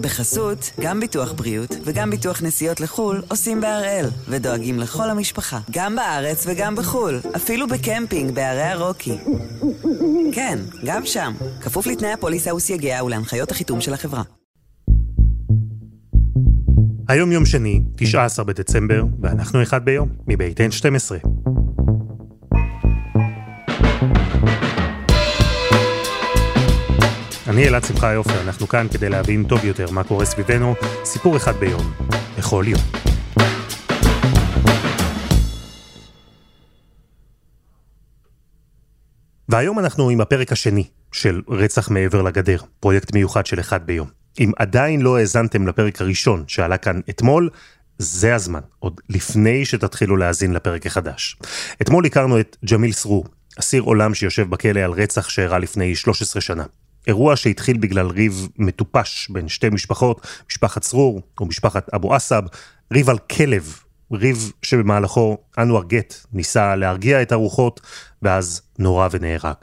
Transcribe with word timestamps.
בחסות, 0.00 0.70
גם 0.80 1.00
ביטוח 1.00 1.32
בריאות 1.32 1.76
וגם 1.84 2.10
ביטוח 2.10 2.42
נסיעות 2.42 2.80
לחו"ל 2.80 3.22
עושים 3.28 3.60
בהראל, 3.60 4.06
ודואגים 4.28 4.78
לכל 4.78 5.10
המשפחה, 5.10 5.58
גם 5.70 5.96
בארץ 5.96 6.44
וגם 6.46 6.76
בחו"ל, 6.76 7.20
אפילו 7.36 7.66
בקמפינג 7.68 8.34
בערי 8.34 8.62
הרוקי. 8.62 9.18
כן, 10.32 10.58
גם 10.84 11.06
שם, 11.06 11.32
כפוף 11.60 11.86
לתנאי 11.86 12.12
הפוליסה 12.12 12.54
וסייגיה 12.54 13.04
ולהנחיות 13.04 13.50
החיתום 13.50 13.80
של 13.80 13.94
החברה. 13.94 14.22
היום 17.08 17.32
יום 17.32 17.46
שני, 17.46 17.82
19 17.96 18.44
בדצמבר, 18.44 19.02
ואנחנו 19.22 19.62
אחד 19.62 19.84
ביום, 19.84 20.08
מבית 20.26 20.60
N12. 20.60 21.26
אני 27.50 27.68
אלעד 27.68 27.84
שמחה 27.84 28.12
יופי, 28.12 28.40
אנחנו 28.44 28.68
כאן 28.68 28.86
כדי 28.92 29.08
להבין 29.08 29.44
טוב 29.44 29.64
יותר 29.64 29.90
מה 29.90 30.04
קורה 30.04 30.24
סביבנו, 30.24 30.74
סיפור 31.04 31.36
אחד 31.36 31.56
ביום, 31.56 31.92
בכל 32.38 32.64
יום. 32.66 32.80
והיום 39.48 39.78
אנחנו 39.78 40.10
עם 40.10 40.20
הפרק 40.20 40.52
השני 40.52 40.84
של 41.12 41.42
רצח 41.48 41.90
מעבר 41.90 42.22
לגדר, 42.22 42.58
פרויקט 42.80 43.14
מיוחד 43.14 43.46
של 43.46 43.60
אחד 43.60 43.86
ביום. 43.86 44.08
אם 44.40 44.52
עדיין 44.56 45.00
לא 45.00 45.18
האזנתם 45.18 45.66
לפרק 45.66 46.00
הראשון 46.00 46.44
שעלה 46.46 46.76
כאן 46.76 47.00
אתמול, 47.10 47.50
זה 47.98 48.34
הזמן, 48.34 48.60
עוד 48.78 49.00
לפני 49.08 49.64
שתתחילו 49.64 50.16
להאזין 50.16 50.52
לפרק 50.52 50.86
החדש. 50.86 51.36
אתמול 51.82 52.06
הכרנו 52.06 52.40
את 52.40 52.56
ג'מיל 52.72 52.92
סרור, 52.92 53.24
אסיר 53.58 53.82
עולם 53.82 54.14
שיושב 54.14 54.50
בכלא 54.50 54.80
על 54.80 54.90
רצח 54.90 55.28
שאירע 55.28 55.58
לפני 55.58 55.94
13 55.94 56.42
שנה. 56.42 56.64
אירוע 57.06 57.36
שהתחיל 57.36 57.76
בגלל 57.76 58.06
ריב 58.06 58.48
מטופש 58.58 59.28
בין 59.30 59.48
שתי 59.48 59.68
משפחות, 59.68 60.26
משפחת 60.50 60.82
צרור 60.82 61.22
ומשפחת 61.40 61.94
אבו 61.94 62.14
עסב, 62.14 62.42
ריב 62.92 63.10
על 63.10 63.18
כלב, 63.18 63.80
ריב 64.12 64.52
שבמהלכו 64.62 65.38
אנואר 65.58 65.84
גט 65.84 66.14
ניסה 66.32 66.76
להרגיע 66.76 67.22
את 67.22 67.32
הרוחות, 67.32 67.80
ואז 68.22 68.62
נורה 68.78 69.08
ונהרג. 69.10 69.54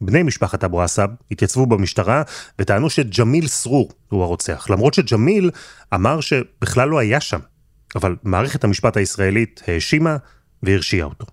בני 0.00 0.22
משפחת 0.22 0.64
אבו 0.64 0.82
עסב 0.82 1.08
התייצבו 1.30 1.66
במשטרה 1.66 2.22
וטענו 2.58 2.90
שג'מיל 2.90 3.48
סרור 3.48 3.90
הוא 4.08 4.22
הרוצח, 4.22 4.66
למרות 4.70 4.94
שג'מיל 4.94 5.50
אמר 5.94 6.20
שבכלל 6.20 6.88
לא 6.88 6.98
היה 6.98 7.20
שם. 7.20 7.40
אבל 7.94 8.16
מערכת 8.22 8.64
המשפט 8.64 8.96
הישראלית 8.96 9.62
האשימה 9.66 10.16
והרשיעה 10.62 11.06
אותו. 11.06 11.26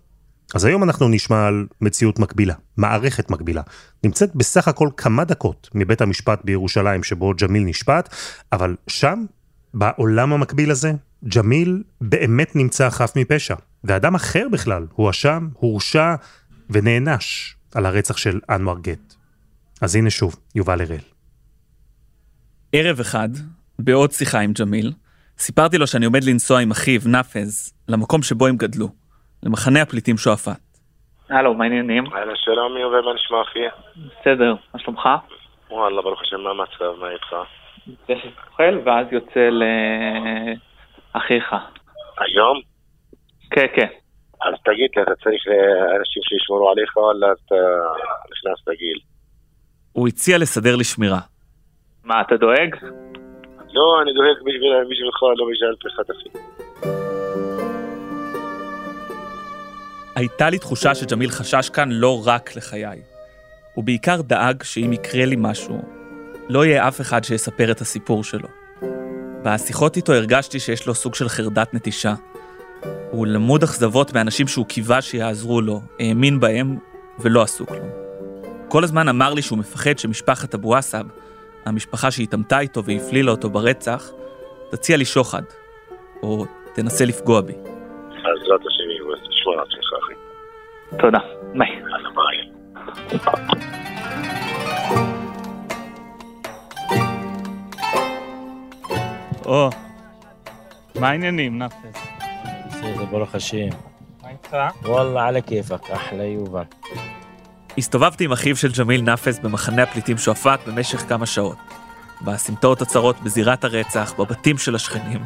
אז 0.55 0.65
היום 0.65 0.83
אנחנו 0.83 1.09
נשמע 1.09 1.47
על 1.47 1.67
מציאות 1.81 2.19
מקבילה, 2.19 2.53
מערכת 2.77 3.29
מקבילה. 3.29 3.61
נמצאת 4.03 4.35
בסך 4.35 4.67
הכל 4.67 4.89
כמה 4.97 5.23
דקות 5.23 5.69
מבית 5.73 6.01
המשפט 6.01 6.41
בירושלים 6.43 7.03
שבו 7.03 7.33
ג'מיל 7.41 7.63
נשפט, 7.63 8.15
אבל 8.51 8.75
שם, 8.87 9.25
בעולם 9.73 10.33
המקביל 10.33 10.71
הזה, 10.71 10.91
ג'מיל 11.35 11.83
באמת 12.01 12.55
נמצא 12.55 12.89
חף 12.89 13.13
מפשע. 13.15 13.55
ואדם 13.83 14.15
אחר 14.15 14.47
בכלל 14.51 14.87
הואשם, 14.93 15.47
הורשע 15.53 16.15
ונענש 16.69 17.55
על 17.75 17.85
הרצח 17.85 18.17
של 18.17 18.39
אנואר 18.49 18.79
גט. 18.79 19.15
אז 19.81 19.95
הנה 19.95 20.09
שוב, 20.09 20.35
יובל 20.55 20.81
הראל. 20.81 21.01
ערב 22.71 22.99
אחד, 22.99 23.29
בעוד 23.79 24.11
שיחה 24.11 24.39
עם 24.39 24.53
ג'מיל, 24.53 24.93
סיפרתי 25.39 25.77
לו 25.77 25.87
שאני 25.87 26.05
עומד 26.05 26.23
לנסוע 26.23 26.59
עם 26.59 26.71
אחיו, 26.71 27.01
נאפז, 27.05 27.73
למקום 27.87 28.23
שבו 28.23 28.47
הם 28.47 28.57
גדלו, 28.57 28.89
למחנה 29.43 29.81
הפליטים 29.81 30.17
שועפאט. 30.17 30.57
הלו, 31.29 31.53
מה 31.53 31.63
העניינים? 31.63 32.03
אהלן 32.13 32.35
שלום, 32.35 32.73
מי 32.73 32.81
עובד, 32.81 32.99
מה 33.05 33.13
נשמע 33.13 33.41
אחי? 33.41 33.59
בסדר, 33.95 34.53
מה 34.73 34.79
שלומך? 34.79 35.09
וואלה, 35.69 36.01
ברוך 36.01 36.21
השם, 36.21 36.41
מה 36.41 36.49
המצב, 36.49 36.99
מה 36.99 37.09
איתך? 37.09 37.35
יש 38.09 38.25
אוכל 38.51 38.77
ואז 38.85 39.07
יוצא 39.11 39.49
לאחיך. 41.15 41.55
היום? 42.19 42.61
כן, 43.51 43.65
כן. 43.75 43.87
אז 44.41 44.53
תגיד 44.65 44.89
לי, 44.95 45.03
אתה 45.03 45.15
צריך 45.23 45.43
אנשים 45.99 46.23
שישמרו 46.23 46.69
עליך, 46.69 46.97
וואלה, 46.97 47.27
אתה 47.45 47.55
נכנס 48.31 48.67
לגיל. 48.67 48.99
הוא 49.91 50.07
הציע 50.07 50.37
לסדר 50.37 50.75
לי 50.75 50.83
שמירה. 50.83 51.19
מה, 52.03 52.21
אתה 52.21 52.37
דואג? 52.37 52.75
לא, 53.73 54.01
אני 54.01 54.13
דואג 54.13 54.37
בשביל- 54.45 54.83
בשבילך, 54.89 55.23
לא 55.37 55.45
בשביל 55.51 55.75
פריחת 55.81 56.11
אחי. 56.11 56.29
הייתה 60.15 60.49
לי 60.49 60.59
תחושה 60.59 60.95
שג'מיל 60.95 61.29
חשש 61.29 61.69
כאן 61.69 61.89
לא 61.91 62.27
רק 62.27 62.55
לחיי. 62.55 63.01
הוא 63.73 63.83
בעיקר 63.83 64.21
דאג 64.21 64.63
שאם 64.63 64.93
יקרה 64.93 65.25
לי 65.25 65.35
משהו, 65.39 65.81
לא 66.49 66.65
יהיה 66.65 66.87
אף 66.87 67.01
אחד 67.01 67.23
שיספר 67.23 67.71
את 67.71 67.81
הסיפור 67.81 68.23
שלו. 68.23 68.47
בשיחות 69.43 69.97
איתו 69.97 70.13
הרגשתי 70.13 70.59
שיש 70.59 70.87
לו 70.87 70.95
סוג 70.95 71.15
של 71.15 71.29
חרדת 71.29 71.73
נטישה. 71.73 72.13
הוא 73.11 73.27
למוד 73.27 73.63
אכזבות 73.63 74.13
מאנשים 74.13 74.47
שהוא 74.47 74.65
קיווה 74.65 75.01
שיעזרו 75.01 75.61
לו, 75.61 75.81
האמין 75.99 76.39
בהם 76.39 76.77
ולא 77.19 77.41
עשו 77.41 77.67
כלום. 77.67 77.89
כל 78.67 78.83
הזמן 78.83 79.07
אמר 79.07 79.33
לי 79.33 79.41
שהוא 79.41 79.59
מפחד 79.59 79.99
שמשפחת 79.99 80.53
אבו 80.53 80.75
עסב, 80.75 81.03
המשפחה 81.65 82.11
שהתעמתה 82.11 82.59
איתו 82.59 82.83
והפלילה 82.83 83.31
אותו 83.31 83.49
ברצח, 83.49 84.11
תציע 84.71 84.97
לי 84.97 85.05
שוחד, 85.05 85.43
או 86.23 86.45
תנסה 86.73 87.05
לפגוע 87.05 87.41
בי. 87.41 87.53
תודה. 90.99 91.19
ביי. 91.53 91.67
או, 99.45 99.69
מה 100.99 101.09
העניינים, 101.09 101.59
נפס? 101.59 102.07
בסדר, 102.67 103.05
ברוך 103.05 103.35
השם. 103.35 103.69
מה 104.23 104.29
איתך? 104.29 104.55
וואלה, 104.83 105.27
על 105.27 105.41
כיפק, 105.41 105.89
אחלה 105.91 106.23
יובל. 106.23 106.63
הסתובבתי 107.77 108.25
עם 108.25 108.31
אחיו 108.31 108.55
של 108.55 108.71
ג'מיל 108.79 109.01
נאפס 109.01 109.39
במחנה 109.39 109.83
הפליטים 109.83 110.17
שועפאט 110.17 110.67
במשך 110.67 110.99
כמה 110.99 111.25
שעות. 111.25 111.57
בסמטאות 112.21 112.81
הצרות, 112.81 113.21
בזירת 113.21 113.63
הרצח, 113.63 114.13
בבתים 114.19 114.57
של 114.57 114.75
השכנים. 114.75 115.19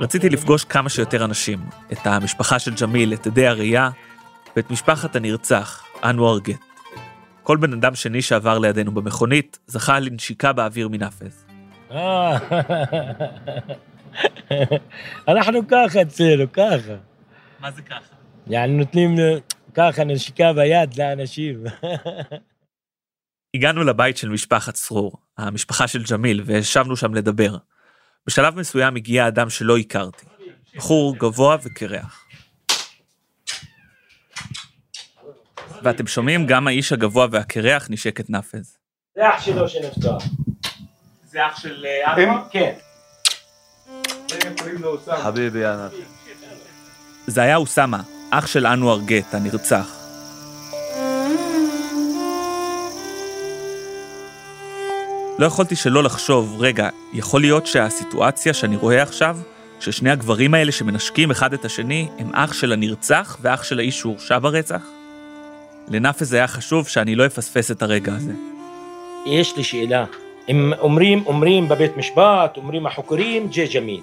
רציתי 0.00 0.28
לפגוש 0.28 0.64
כמה 0.64 0.88
שיותר 0.88 1.24
אנשים, 1.24 1.58
את 1.92 2.06
המשפחה 2.06 2.58
של 2.58 2.74
ג'מיל, 2.82 3.14
את 3.14 3.26
עדי 3.26 3.46
הראייה, 3.46 3.90
ואת 4.56 4.70
משפחת 4.70 5.16
הנרצח, 5.16 5.84
אנואר 6.04 6.38
גט. 6.38 6.60
כל 7.42 7.56
בן 7.56 7.72
אדם 7.72 7.94
שני 7.94 8.22
שעבר 8.22 8.58
לידינו 8.58 8.94
במכונית, 8.94 9.58
זכה 9.66 10.00
לנשיקה 10.00 10.52
באוויר 10.52 10.88
מנאפס. 10.88 11.46
אה, 11.90 12.38
אנחנו 15.28 15.68
ככה 15.68 16.02
אצלנו, 16.02 16.52
ככה. 16.52 16.94
מה 17.60 17.70
זה 17.70 17.82
ככה? 17.82 18.14
יעני 18.46 18.72
נותנים 18.72 19.16
ככה 19.74 20.04
נשיקה 20.04 20.52
ביד 20.52 20.98
לאנשים. 20.98 21.64
הגענו 23.54 23.84
לבית 23.84 24.16
של 24.16 24.28
משפחת 24.28 24.74
צרור, 24.74 25.12
המשפחה 25.38 25.88
של 25.88 26.02
ג'מיל, 26.10 26.42
וישבנו 26.46 26.96
שם 26.96 27.14
לדבר. 27.14 27.56
בשלב 28.26 28.56
מסוים 28.56 28.96
הגיע 28.96 29.28
אדם 29.28 29.50
שלא 29.50 29.78
הכרתי, 29.78 30.26
בחור 30.76 31.16
גבוה 31.16 31.56
וקרח. 31.62 32.21
ואתם 35.82 36.06
שומעים 36.06 36.46
גם 36.46 36.66
האיש 36.66 36.92
הגבוה 36.92 37.26
והקרח 37.30 37.86
נשק 37.90 38.20
את 38.20 38.30
נאפז. 38.30 38.76
זה 39.14 39.28
אח 39.28 39.42
שלו 39.42 39.68
שנפטר. 39.68 40.16
זה 41.30 41.46
אח 41.46 41.60
של 41.60 41.84
אה, 41.86 42.14
אנואר? 42.14 42.42
כן. 42.50 42.72
חביבי 45.22 45.64
ענת. 45.64 45.92
זה 47.26 47.42
היה 47.42 47.56
אוסאמה, 47.56 48.00
אח 48.30 48.46
של 48.46 48.66
אנואר 48.66 49.00
גט, 49.04 49.34
הנרצח. 49.34 50.02
לא 55.38 55.46
יכולתי 55.46 55.76
שלא 55.76 56.02
לחשוב, 56.02 56.56
רגע, 56.60 56.88
יכול 57.12 57.40
להיות 57.40 57.66
שהסיטואציה 57.66 58.54
שאני 58.54 58.76
רואה 58.76 59.02
עכשיו, 59.02 59.38
ששני 59.80 60.10
הגברים 60.10 60.54
האלה 60.54 60.72
שמנשקים 60.72 61.30
אחד 61.30 61.52
את 61.52 61.64
השני, 61.64 62.08
הם 62.18 62.30
אח 62.34 62.52
של 62.52 62.72
הנרצח 62.72 63.36
ואח 63.40 63.62
של 63.62 63.78
האיש 63.78 63.98
שהורשע 63.98 64.38
ברצח? 64.38 64.82
לנאפז 65.88 66.32
היה 66.32 66.46
חשוב 66.46 66.88
שאני 66.88 67.14
לא 67.14 67.26
אפספס 67.26 67.70
את 67.70 67.82
הרגע 67.82 68.12
הזה. 68.14 68.32
יש 69.26 69.56
לי 69.56 69.64
שאלה. 69.64 70.04
אם 70.48 70.72
אומרים, 70.78 71.22
אומרים 71.26 71.68
בבית 71.68 71.96
משפט, 71.96 72.56
אומרים 72.56 72.86
החוקרים, 72.86 73.48
ג'ה 73.48 73.64
ג'מיל. 73.74 74.00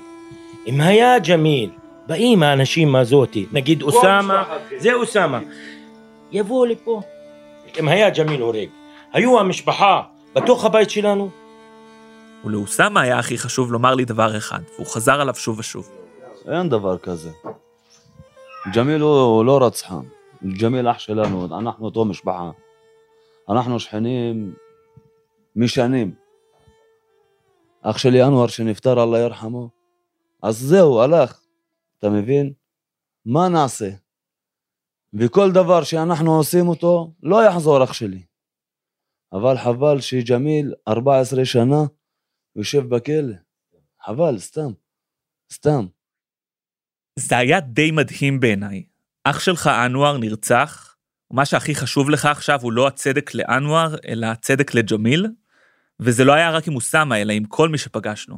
אם 0.67 0.81
היה 0.81 1.19
ג'מיל, 1.19 1.69
באים 2.07 2.43
האנשים 2.43 2.95
הזאתי, 2.95 3.45
נגיד 3.51 3.81
אוסאמה, 3.81 4.43
זה 4.77 4.93
אוסאמה, 4.93 5.39
יבואו 6.31 6.65
לפה. 6.65 7.01
אם 7.79 7.87
היה 7.87 8.09
ג'מיל 8.09 8.41
הורג, 8.41 8.67
היו 9.13 9.39
המשפחה 9.39 10.01
בתוך 10.35 10.65
הבית 10.65 10.89
שלנו? 10.89 11.29
ולאוסאמה 12.45 13.01
היה 13.01 13.19
הכי 13.19 13.37
חשוב 13.37 13.71
לומר 13.71 13.95
לי 13.95 14.05
דבר 14.05 14.37
אחד, 14.37 14.59
והוא 14.75 14.87
חזר 14.87 15.21
עליו 15.21 15.35
שוב 15.35 15.59
ושוב. 15.59 15.89
אין 16.51 16.69
דבר 16.69 16.97
כזה. 16.97 17.29
ג'מיל 18.73 19.01
הוא 19.01 19.21
הוא 19.21 19.45
לא 19.45 19.65
רצחן. 19.65 20.19
ג'מיל 20.44 20.89
אח 20.89 21.00
שלנו, 21.00 21.59
אנחנו 21.59 21.86
אותו 21.86 22.06
משפחה. 22.06 22.51
אנחנו 23.50 23.80
שכנים 23.80 24.56
משנים. 25.56 26.15
אח 27.81 27.97
שלי 27.97 28.24
אנואר 28.24 28.47
שנפטר, 28.47 29.03
אללה 29.03 29.19
ירחמו. 29.19 29.69
אז 30.44 30.57
זהו, 30.57 31.01
הלך. 31.01 31.41
אתה 31.97 32.09
מבין? 32.09 32.53
מה 33.25 33.50
נעשה? 33.50 33.89
וכל 35.13 35.51
דבר 35.53 35.83
שאנחנו 35.83 36.38
עושים 36.38 36.68
אותו, 36.68 37.13
לא 37.24 37.44
יחזור 37.45 37.83
אח 37.83 37.94
שלי. 37.94 38.24
אבל 39.33 39.57
חבל 39.57 40.01
שג'מיל 40.01 40.74
14 40.88 41.45
שנה 41.45 41.86
יושב 42.56 42.95
בכלא. 42.95 43.36
חבל, 44.06 44.39
סתם. 44.39 44.71
סתם. 45.53 45.86
זה 47.19 47.38
היה 47.38 47.59
די 47.59 47.91
מדהים 47.91 48.39
בעיניי. 48.39 48.83
אח 49.24 49.39
שלך 49.39 49.68
אנואר 49.68 50.18
נרצח, 50.18 50.95
ומה 51.31 51.45
שהכי 51.45 51.75
חשוב 51.75 52.10
לך 52.10 52.25
עכשיו 52.25 52.60
הוא 52.62 52.71
לא 52.71 52.88
הצדק 52.88 53.33
לאנואר, 53.33 53.95
אלא 54.07 54.27
הצדק 54.27 54.74
לג'מיל, 54.74 55.27
וזה 56.00 56.25
לא 56.25 56.33
היה 56.33 56.51
רק 56.51 56.68
עם 56.68 56.75
אוסאמה, 56.75 57.21
אלא 57.21 57.33
עם 57.33 57.45
כל 57.45 57.69
מי 57.69 57.77
שפגשנו. 57.77 58.38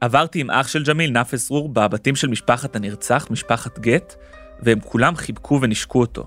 עברתי 0.00 0.40
עם 0.40 0.50
אח 0.50 0.68
של 0.68 0.82
ג'מיל, 0.82 1.10
נאפס 1.10 1.50
רור, 1.50 1.68
בבתים 1.68 2.16
של 2.16 2.28
משפחת 2.28 2.76
הנרצח, 2.76 3.26
משפחת 3.30 3.78
גט, 3.78 4.14
והם 4.60 4.80
כולם 4.80 5.16
חיבקו 5.16 5.58
ונשקו 5.62 6.00
אותו. 6.00 6.26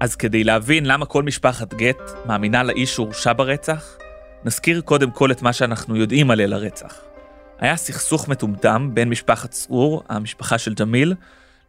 אז 0.00 0.16
כדי 0.16 0.44
להבין 0.44 0.86
למה 0.86 1.06
כל 1.06 1.22
משפחת 1.22 1.74
גט 1.74 2.12
מאמינה 2.26 2.62
לאיש 2.62 2.94
שהורשע 2.94 3.32
ברצח, 3.32 3.96
נזכיר 4.44 4.80
קודם 4.80 5.10
כל 5.10 5.30
את 5.32 5.42
מה 5.42 5.52
שאנחנו 5.52 5.96
יודעים 5.96 6.30
על 6.30 6.38
ליל 6.38 6.52
הרצח. 6.52 7.15
היה 7.58 7.76
סכסוך 7.76 8.28
מטומטם 8.28 8.90
בין 8.94 9.08
משפחת 9.08 9.50
צרור, 9.50 10.02
המשפחה 10.08 10.58
של 10.58 10.74
ג'מיל, 10.74 11.14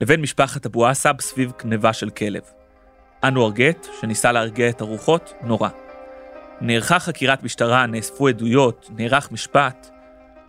לבין 0.02 0.22
משפחת 0.22 0.66
אבו 0.66 0.88
עסב 0.88 1.14
סביב 1.22 1.52
גניבה 1.62 1.94
של 1.94 2.10
כלב. 2.10 2.42
אנואר 3.24 3.52
גט, 3.52 3.88
שניסה 4.02 4.32
להרגיע 4.32 4.70
את 4.70 4.82
הרוחות, 4.82 5.34
נורא. 5.44 5.70
נערכה 6.62 7.00
חקירת 7.00 7.44
משטרה, 7.44 7.86
נאספו 7.86 8.28
עדויות, 8.28 8.90
נערך 8.98 9.32
משפט, 9.32 9.90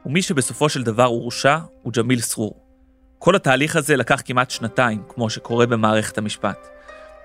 ומי 0.07 0.23
שבסופו 0.23 0.69
של 0.69 0.83
דבר 0.83 1.05
הורשע 1.05 1.59
הוא 1.83 1.93
ג'מיל 1.93 2.21
סרור. 2.21 2.65
כל 3.19 3.37
התהליך 3.37 3.77
הזה 3.77 3.97
לקח 3.97 4.23
כמעט 4.25 4.51
שנתיים, 4.51 5.03
כמו 5.09 5.31
שקורה 5.31 5.67
במערכת 5.67 6.19
המשפט. 6.19 6.69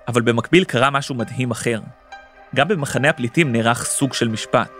אבל 0.07 0.21
במקביל 0.21 0.63
קרה 0.63 0.89
משהו 0.89 1.15
מדהים 1.15 1.51
אחר. 1.51 1.79
גם 2.55 2.67
במחנה 2.67 3.09
הפליטים 3.09 3.51
נערך 3.51 3.85
סוג 3.85 4.13
של 4.13 4.27
משפט, 4.27 4.71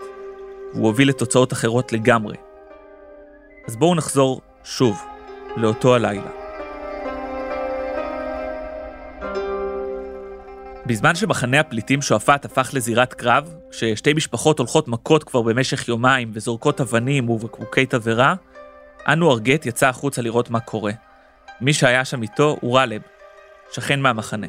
והוא 0.74 0.86
הוביל 0.86 1.08
לתוצאות 1.08 1.52
אחרות 1.52 1.92
לגמרי. 1.92 2.36
אז 3.66 3.76
בואו 3.76 3.94
נחזור 3.94 4.40
שוב 4.64 5.02
לאותו 5.56 5.94
הלילה. 5.94 6.30
בזמן 10.86 11.14
שמחנה 11.14 11.60
הפליטים 11.60 12.02
שועפאט 12.02 12.44
הפך 12.44 12.70
לזירת 12.74 13.14
קרב, 13.14 13.54
כששתי 13.70 14.12
משפחות 14.12 14.58
הולכות 14.58 14.88
מכות 14.88 15.24
כבר 15.24 15.42
במשך 15.42 15.88
יומיים 15.88 16.30
וזורקות 16.34 16.80
אבנים 16.80 17.30
ובקבוקי 17.30 17.86
תבערה, 17.86 18.34
אנו 19.08 19.32
ארגט 19.32 19.66
יצא 19.66 19.88
החוצה 19.88 20.22
לראות 20.22 20.50
מה 20.50 20.60
קורה. 20.60 20.92
מי 21.60 21.72
שהיה 21.72 22.04
שם 22.04 22.22
איתו 22.22 22.56
הוא 22.60 22.78
רלב, 22.78 23.02
שכן 23.72 24.00
מהמחנה. 24.00 24.46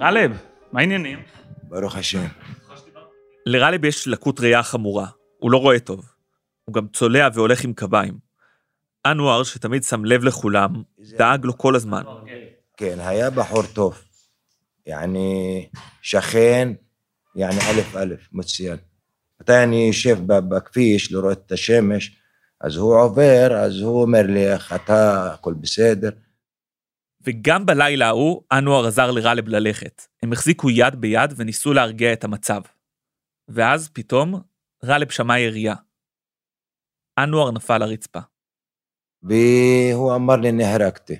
רלב, 0.00 0.38
מה 0.72 0.80
העניינים? 0.80 1.18
ברוך 1.62 1.96
השם. 1.96 2.26
לרלב 3.46 3.84
יש 3.84 4.08
לקות 4.08 4.40
ראייה 4.40 4.62
חמורה, 4.62 5.06
הוא 5.38 5.50
לא 5.50 5.56
רואה 5.56 5.78
טוב. 5.78 6.17
הוא 6.68 6.74
גם 6.74 6.88
צולע 6.88 7.28
והולך 7.34 7.64
עם 7.64 7.72
קביים. 7.72 8.18
אנואר, 9.06 9.42
שתמיד 9.42 9.84
שם 9.84 10.04
לב 10.04 10.24
לכולם, 10.24 10.82
דאג 10.98 11.44
לו 11.44 11.58
כל 11.58 11.74
הזמן. 11.74 12.02
כן, 12.76 12.96
היה 13.00 13.30
בחור 13.30 13.62
טוב. 13.74 14.02
יעני, 14.86 15.68
שכן, 16.02 16.72
יעני 17.36 17.56
א' 17.60 17.98
א', 17.98 18.14
מצוין. 18.32 18.76
מתי 19.40 19.62
אני 19.62 19.86
יושב 19.86 20.18
בכביש 20.26 21.12
לראות 21.12 21.38
את 21.46 21.52
השמש, 21.52 22.16
אז 22.60 22.76
הוא 22.76 23.00
עובר, 23.00 23.52
אז 23.52 23.80
הוא 23.80 24.02
אומר 24.02 24.22
לי, 24.22 24.52
איך 24.52 24.72
אתה, 24.72 25.32
הכל 25.34 25.54
בסדר. 25.54 26.10
וגם 27.20 27.66
בלילה 27.66 28.06
ההוא, 28.06 28.42
אנואר 28.52 28.86
עזר 28.86 29.10
לרלב 29.10 29.48
ללכת. 29.48 30.02
הם 30.22 30.32
החזיקו 30.32 30.70
יד 30.70 30.94
ביד 31.00 31.32
וניסו 31.36 31.72
להרגיע 31.72 32.12
את 32.12 32.24
המצב. 32.24 32.62
ואז, 33.48 33.88
פתאום, 33.92 34.40
רלב 34.84 35.10
שמע 35.10 35.38
ירייה. 35.38 35.74
אנואר 37.22 37.50
נפל 37.50 37.78
לרצפה. 37.78 38.18
והוא 39.22 40.14
אמר 40.14 40.36
לי, 40.36 40.52
נהרגתי. 40.52 41.16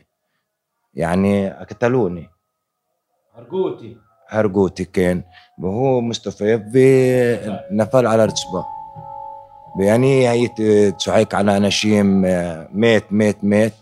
יעני, 0.94 1.46
קטלוני. 1.68 2.26
הרגו 3.34 3.64
אותי. 3.64 3.94
הרגו 4.30 4.62
אותי, 4.62 4.86
כן. 4.86 5.18
והוא 5.58 6.02
מסתופף 6.02 6.58
ונפל 6.72 8.06
על 8.06 8.20
הרצפה. 8.20 8.62
ואני 9.78 10.28
הייתי 10.28 10.92
צוחק 10.98 11.34
על 11.34 11.48
האנשים, 11.48 12.24
אה, 12.24 12.62
מת, 12.70 13.04
מת, 13.10 13.38
מת. 13.42 13.72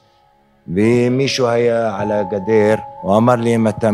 ומישהו 0.69 1.47
היה 1.47 1.97
על 1.97 2.13
הגדר, 2.13 2.75
הוא 3.03 3.17
אמר 3.17 3.35
לי, 3.35 3.55
אם 3.55 3.69
אתה 3.69 3.91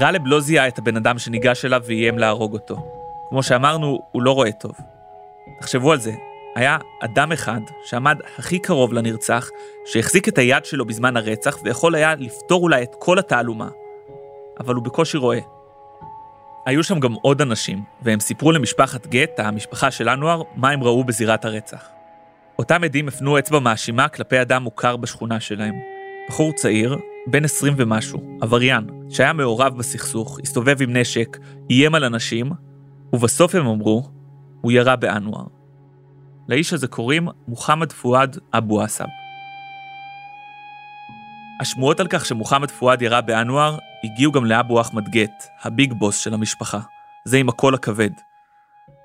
רלב 0.00 0.22
לא 0.24 0.40
זיהה 0.40 0.68
את 0.68 0.78
הבן 0.78 0.96
אדם 0.96 1.18
שניגש 1.18 1.64
אליו 1.64 1.82
ואיים 1.86 2.18
להרוג 2.18 2.52
אותו. 2.52 2.76
כמו 3.28 3.42
שאמרנו, 3.42 3.98
הוא 4.12 4.22
לא 4.22 4.30
רואה 4.30 4.52
טוב. 4.52 4.72
תחשבו 5.60 5.92
על 5.92 6.00
זה, 6.00 6.12
היה 6.54 6.78
אדם 7.00 7.32
אחד 7.32 7.60
שעמד 7.84 8.18
הכי 8.38 8.58
קרוב 8.58 8.92
לנרצח, 8.92 9.48
שהחזיק 9.86 10.28
את 10.28 10.38
היד 10.38 10.64
שלו 10.64 10.84
בזמן 10.84 11.16
הרצח 11.16 11.58
ויכול 11.64 11.94
היה 11.94 12.14
לפתור 12.14 12.62
אולי 12.62 12.82
את 12.82 12.94
כל 12.98 13.18
התעלומה. 13.18 13.68
אבל 14.60 14.74
הוא 14.74 14.84
בקושי 14.84 15.16
רואה. 15.16 15.38
היו 16.66 16.84
שם 16.84 17.00
גם 17.00 17.12
עוד 17.12 17.40
אנשים, 17.40 17.82
והם 18.02 18.20
סיפרו 18.20 18.52
למשפחת 18.52 19.06
גט, 19.06 19.40
המשפחה 19.40 19.90
של 19.90 20.08
אנואר, 20.08 20.42
מה 20.56 20.70
הם 20.70 20.82
ראו 20.82 21.04
בזירת 21.04 21.44
הרצח. 21.44 21.88
אותם 22.58 22.84
עדים 22.84 23.08
הפנו 23.08 23.38
אצבע 23.38 23.58
מאשימה 23.58 24.08
כלפי 24.08 24.42
אדם 24.42 24.62
מוכר 24.62 24.96
בשכונה 24.96 25.40
שלהם. 25.40 25.74
בחור 26.28 26.52
צעיר, 26.52 26.96
בן 27.26 27.44
20 27.44 27.74
ומשהו, 27.76 28.38
עבריין, 28.40 28.86
שהיה 29.10 29.32
מעורב 29.32 29.78
בסכסוך, 29.78 30.38
הסתובב 30.42 30.82
עם 30.82 30.96
נשק, 30.96 31.38
איים 31.70 31.94
על 31.94 32.04
אנשים, 32.04 32.52
ובסוף 33.12 33.54
הם 33.54 33.66
אמרו, 33.66 34.08
הוא 34.60 34.72
ירה 34.72 34.96
באנואר. 34.96 35.44
לאיש 36.48 36.72
הזה 36.72 36.86
קוראים 36.86 37.28
מוחמד 37.48 37.92
פואד 37.92 38.38
אבו 38.54 38.82
עסב. 38.82 39.04
השמועות 41.60 42.00
על 42.00 42.06
כך 42.10 42.26
שמוחמד 42.26 42.70
פואד 42.70 43.02
ירה 43.02 43.20
באנואר 43.20 43.78
הגיעו 44.04 44.32
גם 44.32 44.44
לאבו 44.44 44.80
אחמד 44.80 45.08
גט, 45.08 45.44
הביג 45.62 45.92
בוס 45.92 46.18
של 46.18 46.34
המשפחה. 46.34 46.80
זה 47.24 47.36
עם 47.36 47.48
הקול 47.48 47.74
הכבד. 47.74 48.10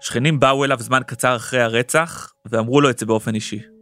שכנים 0.02 0.40
באו 0.40 0.66
אליו 0.66 0.78
זמן 0.80 1.02
קצר 1.08 1.36
אחרי 1.36 1.62
הרצח, 1.62 2.34
ואמרו 2.46 2.82
לו 2.82 2.90
את 2.90 3.00
זה 3.00 3.06
באופן 3.06 3.36
אישי. 3.36 3.79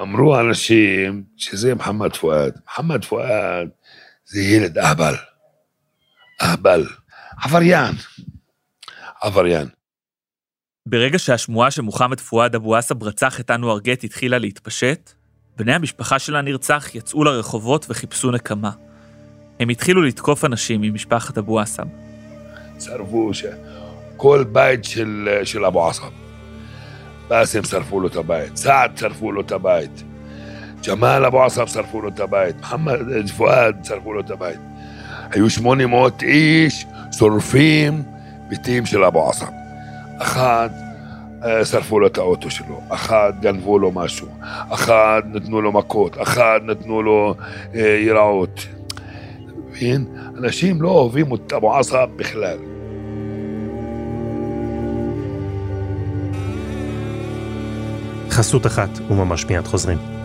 אמרו 0.00 0.40
אנשים 0.40 1.24
שזה 1.36 1.74
מוחמד 1.74 2.16
פואד. 2.16 2.52
מוחמד 2.68 3.04
פואד 3.04 3.68
זה 4.24 4.40
ילד 4.40 4.78
אהבל. 4.78 5.14
אהבל. 6.42 6.86
עבריין. 7.42 7.94
עבריין. 9.20 9.68
ברגע 10.86 11.18
שהשמועה 11.18 11.70
שמוחמד 11.70 12.20
פואד 12.20 12.54
אבו 12.54 12.76
עסב 12.76 13.02
רצח 13.02 13.40
את 13.40 13.50
אנואר 13.50 13.80
גט 13.80 14.04
התחילה 14.04 14.38
להתפשט, 14.38 15.12
בני 15.56 15.74
המשפחה 15.74 16.18
של 16.18 16.36
הנרצח 16.36 16.94
יצאו 16.94 17.24
לרחובות 17.24 17.86
וחיפשו 17.88 18.30
נקמה. 18.30 18.70
הם 19.60 19.68
התחילו 19.68 20.02
לתקוף 20.02 20.44
אנשים 20.44 20.80
ממשפחת 20.80 21.38
אבו 21.38 21.60
עסב. 21.60 21.86
שרפו 22.80 23.34
ש... 23.34 23.44
כל 24.16 24.44
בית 24.52 24.84
של, 24.84 25.28
של 25.44 25.64
אבו 25.64 25.88
עסב. 25.88 26.19
באסם 27.30 27.64
שרפו 27.64 28.00
לו 28.00 28.08
את 28.08 28.16
הבית, 28.16 28.56
סעד 28.56 28.98
שרפו 28.98 29.32
לו 29.32 29.40
את 29.40 29.52
הבית, 29.52 30.02
ג'מאל 30.86 31.24
אבו 31.24 31.44
עסב 31.44 31.66
שרפו 31.66 32.00
לו 32.00 32.08
את 32.08 32.20
הבית, 32.20 32.56
מוחמד 32.56 32.98
פואד 33.36 33.76
שרפו 33.84 34.12
לו 34.12 34.20
את 34.20 34.30
הבית. 34.30 34.58
היו 35.30 35.50
800 35.50 36.22
איש 36.22 36.86
שורפים 37.12 38.02
בתים 38.48 38.86
של 38.86 39.04
אבו 39.04 39.30
עסב. 39.30 39.46
אחד 40.18 40.68
אה, 41.44 41.64
שרפו 41.64 42.00
לו 42.00 42.06
את 42.06 42.18
האוטו 42.18 42.50
שלו, 42.50 42.80
אחד 42.88 43.32
גנבו 43.40 43.78
לו 43.78 43.92
משהו, 43.92 44.28
אחד 44.70 45.22
נתנו 45.24 45.60
לו 45.60 45.72
מכות, 45.72 46.22
אחד 46.22 46.60
נתנו 46.64 47.02
לו 47.02 47.34
אה, 47.74 47.80
יראות. 47.80 48.66
אנשים 50.38 50.82
לא 50.82 50.88
אוהבים 50.88 51.34
את 51.34 51.52
אבו 51.52 51.76
עסב 51.76 52.08
בכלל. 52.16 52.69
חסות 58.40 58.66
אחת, 58.66 58.88
וממש 59.10 59.46
מיד 59.46 59.66
חוזרים. 59.66 60.19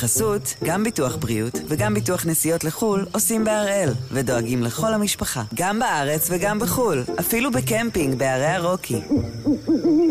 בחסות, 0.00 0.54
גם 0.64 0.84
ביטוח 0.84 1.16
בריאות 1.16 1.54
וגם 1.68 1.94
ביטוח 1.94 2.26
נסיעות 2.26 2.64
לחו"ל 2.64 3.06
עושים 3.12 3.44
בהראל, 3.44 3.88
ודואגים 4.12 4.62
לכל 4.62 4.94
המשפחה, 4.94 5.42
גם 5.54 5.78
בארץ 5.78 6.28
וגם 6.30 6.58
בחו"ל, 6.58 7.04
אפילו 7.20 7.50
בקמפינג 7.50 8.18
בערי 8.18 8.46
הרוקי. 8.46 9.00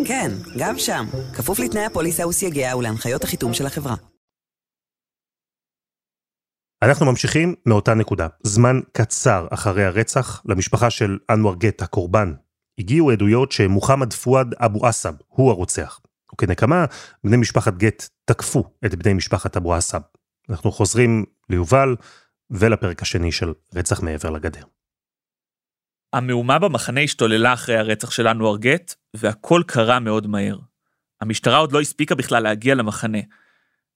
כן, 0.05 0.31
גם 0.57 0.77
שם, 0.77 1.05
כפוף 1.33 1.59
לתנאי 1.59 1.85
הפוליסה 1.85 2.27
וסייגיה 2.27 2.77
ולהנחיות 2.77 3.23
החיתום 3.23 3.53
של 3.53 3.65
החברה. 3.65 3.95
אנחנו 6.83 7.05
ממשיכים 7.05 7.55
מאותה 7.65 7.93
נקודה. 7.93 8.27
זמן 8.43 8.79
קצר 8.91 9.47
אחרי 9.51 9.83
הרצח, 9.83 10.41
למשפחה 10.45 10.89
של 10.89 11.17
אנואר 11.29 11.55
גט, 11.55 11.81
הקורבן, 11.81 12.33
הגיעו 12.79 13.11
עדויות 13.11 13.51
שמוחמד 13.51 14.13
פואד 14.13 14.53
אבו 14.53 14.89
אסב 14.89 15.13
הוא 15.27 15.51
הרוצח. 15.51 15.99
וכנקמה, 16.33 16.85
בני 17.23 17.37
משפחת 17.37 17.77
גט 17.77 18.03
תקפו 18.25 18.63
את 18.85 18.95
בני 18.95 19.13
משפחת 19.13 19.57
אבו 19.57 19.77
אסב. 19.77 19.99
אנחנו 20.49 20.71
חוזרים 20.71 21.25
ליובל 21.49 21.95
ולפרק 22.51 23.01
השני 23.01 23.31
של 23.31 23.53
רצח 23.75 24.03
מעבר 24.03 24.29
לגדר. 24.29 24.63
המהומה 26.13 26.59
במחנה 26.59 27.01
השתוללה 27.01 27.53
אחרי 27.53 27.77
הרצח 27.77 28.11
של 28.11 28.27
אנואר 28.27 28.57
גט, 28.57 28.95
והכל 29.13 29.61
קרה 29.67 29.99
מאוד 29.99 30.27
מהר. 30.27 30.57
המשטרה 31.21 31.57
עוד 31.57 31.71
לא 31.71 31.81
הספיקה 31.81 32.15
בכלל 32.15 32.43
להגיע 32.43 32.75
למחנה, 32.75 33.19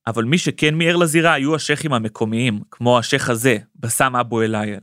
אבל 0.07 0.23
מי 0.23 0.37
שכן 0.37 0.75
מיהר 0.75 0.95
לזירה 0.95 1.33
היו 1.33 1.55
השייחים 1.55 1.93
המקומיים, 1.93 2.59
כמו 2.71 2.99
השייח 2.99 3.29
הזה, 3.29 3.57
בסאם 3.75 4.15
אבו 4.15 4.41
אל-אייל. 4.41 4.79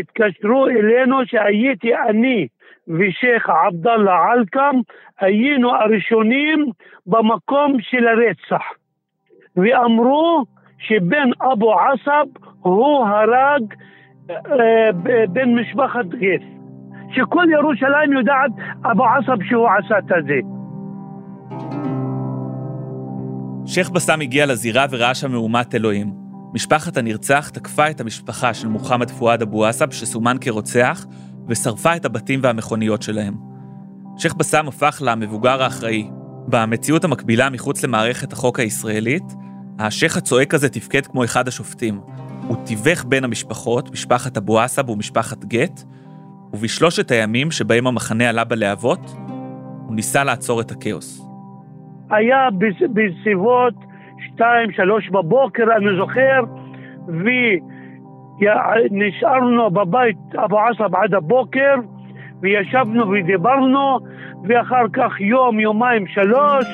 התקשרו 0.00 0.66
אלינו 0.68 1.16
שהייתי 1.26 1.88
אני 2.10 2.48
ושייח 2.88 3.48
עבדאללה 3.48 4.16
עלקם, 4.32 4.76
היינו 5.20 5.74
הראשונים 5.74 6.70
במקום 7.06 7.76
של 7.80 8.04
הרצח. 8.08 8.64
ואמרו 9.56 10.44
שבן 10.78 11.28
אבו 11.52 11.74
עסב 11.80 12.26
הוא 12.60 13.06
הרג 13.06 13.62
אה, 14.30 15.26
בן 15.28 15.54
משפחת 15.54 16.06
גף. 16.06 16.42
שכל 17.14 17.44
ירושלים 17.52 18.12
יודעת 18.12 18.50
אבו 18.92 19.04
עסב 19.04 19.44
שהוא 19.48 19.68
עשה 19.78 19.98
את 19.98 20.24
זה. 20.26 20.40
שייח' 23.66 23.90
בסאם 23.90 24.20
הגיע 24.20 24.46
לזירה 24.46 24.86
וראה 24.90 25.14
שם 25.14 25.30
מהומת 25.30 25.74
אלוהים. 25.74 26.06
משפחת 26.54 26.96
הנרצח 26.96 27.48
תקפה 27.48 27.90
את 27.90 28.00
המשפחה 28.00 28.54
של 28.54 28.68
מוחמד 28.68 29.10
פואד 29.10 29.42
אבו 29.42 29.66
עסב, 29.66 29.90
שסומן 29.90 30.36
כרוצח, 30.40 31.06
ושרפה 31.48 31.96
את 31.96 32.04
הבתים 32.04 32.40
והמכוניות 32.42 33.02
שלהם. 33.02 33.34
שייח' 34.16 34.34
בסאם 34.34 34.68
הפך 34.68 35.02
למבוגר 35.04 35.62
האחראי. 35.62 36.10
במציאות 36.48 37.04
המקבילה 37.04 37.50
מחוץ 37.50 37.84
למערכת 37.84 38.32
החוק 38.32 38.60
הישראלית, 38.60 39.22
השייח' 39.78 40.16
הצועק 40.16 40.54
הזה 40.54 40.68
תפקד 40.68 41.06
כמו 41.06 41.24
אחד 41.24 41.48
השופטים. 41.48 42.00
הוא 42.48 42.56
תיווך 42.66 43.04
בין 43.08 43.24
המשפחות, 43.24 43.90
משפחת 43.92 44.36
אבו 44.36 44.60
עסב 44.60 44.90
ומשפחת 44.90 45.44
גט, 45.44 45.82
ובשלושת 46.52 47.10
הימים 47.10 47.50
שבהם 47.50 47.86
המחנה 47.86 48.28
עלה 48.28 48.44
בלהבות, 48.44 49.14
הוא 49.86 49.94
ניסה 49.96 50.24
לעצור 50.24 50.60
את 50.60 50.70
הכאוס. 50.70 51.28
היה 52.10 52.48
בסביבות 52.94 53.74
שתיים, 54.26 54.72
שלוש 54.72 55.08
בבוקר, 55.08 55.62
אני 55.76 55.86
זוכר, 55.98 56.40
ונשארנו 58.40 59.70
בבית 59.70 60.16
אבו 60.44 60.60
עסב 60.60 60.94
עד 60.94 61.14
הבוקר, 61.14 61.74
וישבנו 62.40 63.10
ודיברנו, 63.10 63.98
ואחר 64.48 64.84
כך 64.92 65.20
יום, 65.20 65.60
יומיים, 65.60 66.06
שלוש, 66.06 66.66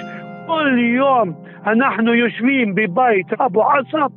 כל 0.47 0.78
יום 0.97 1.33
אנחנו 1.66 2.14
יושבים 2.14 2.75
בבית 2.75 3.33
אבו 3.33 3.71
עסב, 3.71 4.14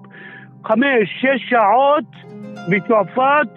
חמש, 0.66 1.10
שש 1.22 1.50
שעות 1.50 2.38
בתעופת, 2.70 3.48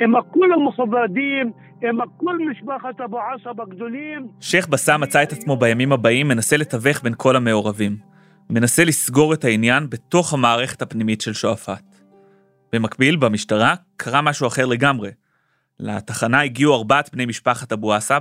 עם 0.00 0.20
כולם 0.30 0.68
מכובדים, 0.68 1.52
הם 1.82 2.00
הכל 2.00 2.38
משפחת 2.50 3.00
אבו 3.00 3.18
עסב 3.20 3.60
הגדולים. 3.60 4.26
שייח' 4.40 4.68
בסאם 4.68 5.00
מצא 5.00 5.22
את 5.22 5.32
עצמו 5.32 5.56
בימים 5.56 5.92
הבאים 5.92 6.28
מנסה 6.28 6.56
לתווך 6.56 7.02
בין 7.02 7.12
כל 7.16 7.36
המעורבים. 7.36 7.96
מנסה 8.50 8.84
לסגור 8.84 9.34
את 9.34 9.44
העניין 9.44 9.90
בתוך 9.90 10.34
המערכת 10.34 10.82
הפנימית 10.82 11.20
של 11.20 11.32
שועפאט. 11.32 11.87
במקביל, 12.72 13.16
במשטרה, 13.16 13.74
קרה 13.96 14.22
משהו 14.22 14.46
אחר 14.46 14.66
לגמרי. 14.66 15.10
לתחנה 15.80 16.42
הגיעו 16.42 16.74
ארבעת 16.74 17.10
בני 17.12 17.26
משפחת 17.26 17.72
אבו 17.72 17.94
עסב, 17.94 18.20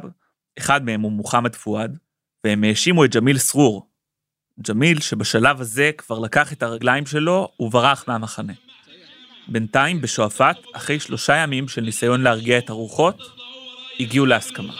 אחד 0.57 0.85
מהם 0.85 1.01
הוא 1.01 1.11
מוחמד 1.11 1.55
פואד, 1.55 1.97
והם 2.43 2.63
האשימו 2.63 3.05
את 3.05 3.15
ג'מיל 3.15 3.37
סרור. 3.37 3.87
ג'מיל, 4.69 4.99
שבשלב 4.99 5.61
הזה 5.61 5.91
כבר 5.97 6.19
לקח 6.19 6.53
את 6.53 6.63
הרגליים 6.63 7.05
שלו 7.05 7.51
וברח 7.59 8.03
מהמחנה. 8.07 8.53
בינתיים, 9.47 10.01
בשועפאט, 10.01 10.57
אחרי 10.73 10.99
שלושה 10.99 11.35
ימים 11.35 11.67
של 11.67 11.81
ניסיון 11.81 12.21
להרגיע 12.21 12.57
את 12.57 12.69
הרוחות, 12.69 13.21
הגיעו 13.99 14.25
להסכמה. 14.25 14.73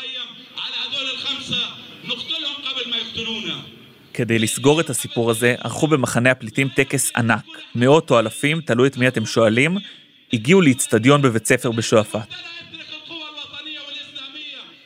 כדי 4.18 4.40
לסגור 4.40 4.82
את 4.82 4.90
הסיפור 4.90 5.32
הזה, 5.32 5.56
ערכו 5.60 5.88
במחנה 5.88 6.32
הפליטים 6.32 6.70
טקס 6.76 7.12
ענק. 7.16 7.46
מאות 7.76 8.12
או 8.12 8.20
אלפים, 8.20 8.62
תלוי 8.62 8.88
את 8.88 8.98
מי 8.98 9.08
אתם 9.08 9.26
שואלים, 9.26 9.78
הגיעו 10.34 10.62
לאיצטדיון 10.62 11.22
בבית 11.22 11.46
ספר 11.46 11.72
בשועפאט. 11.72 12.34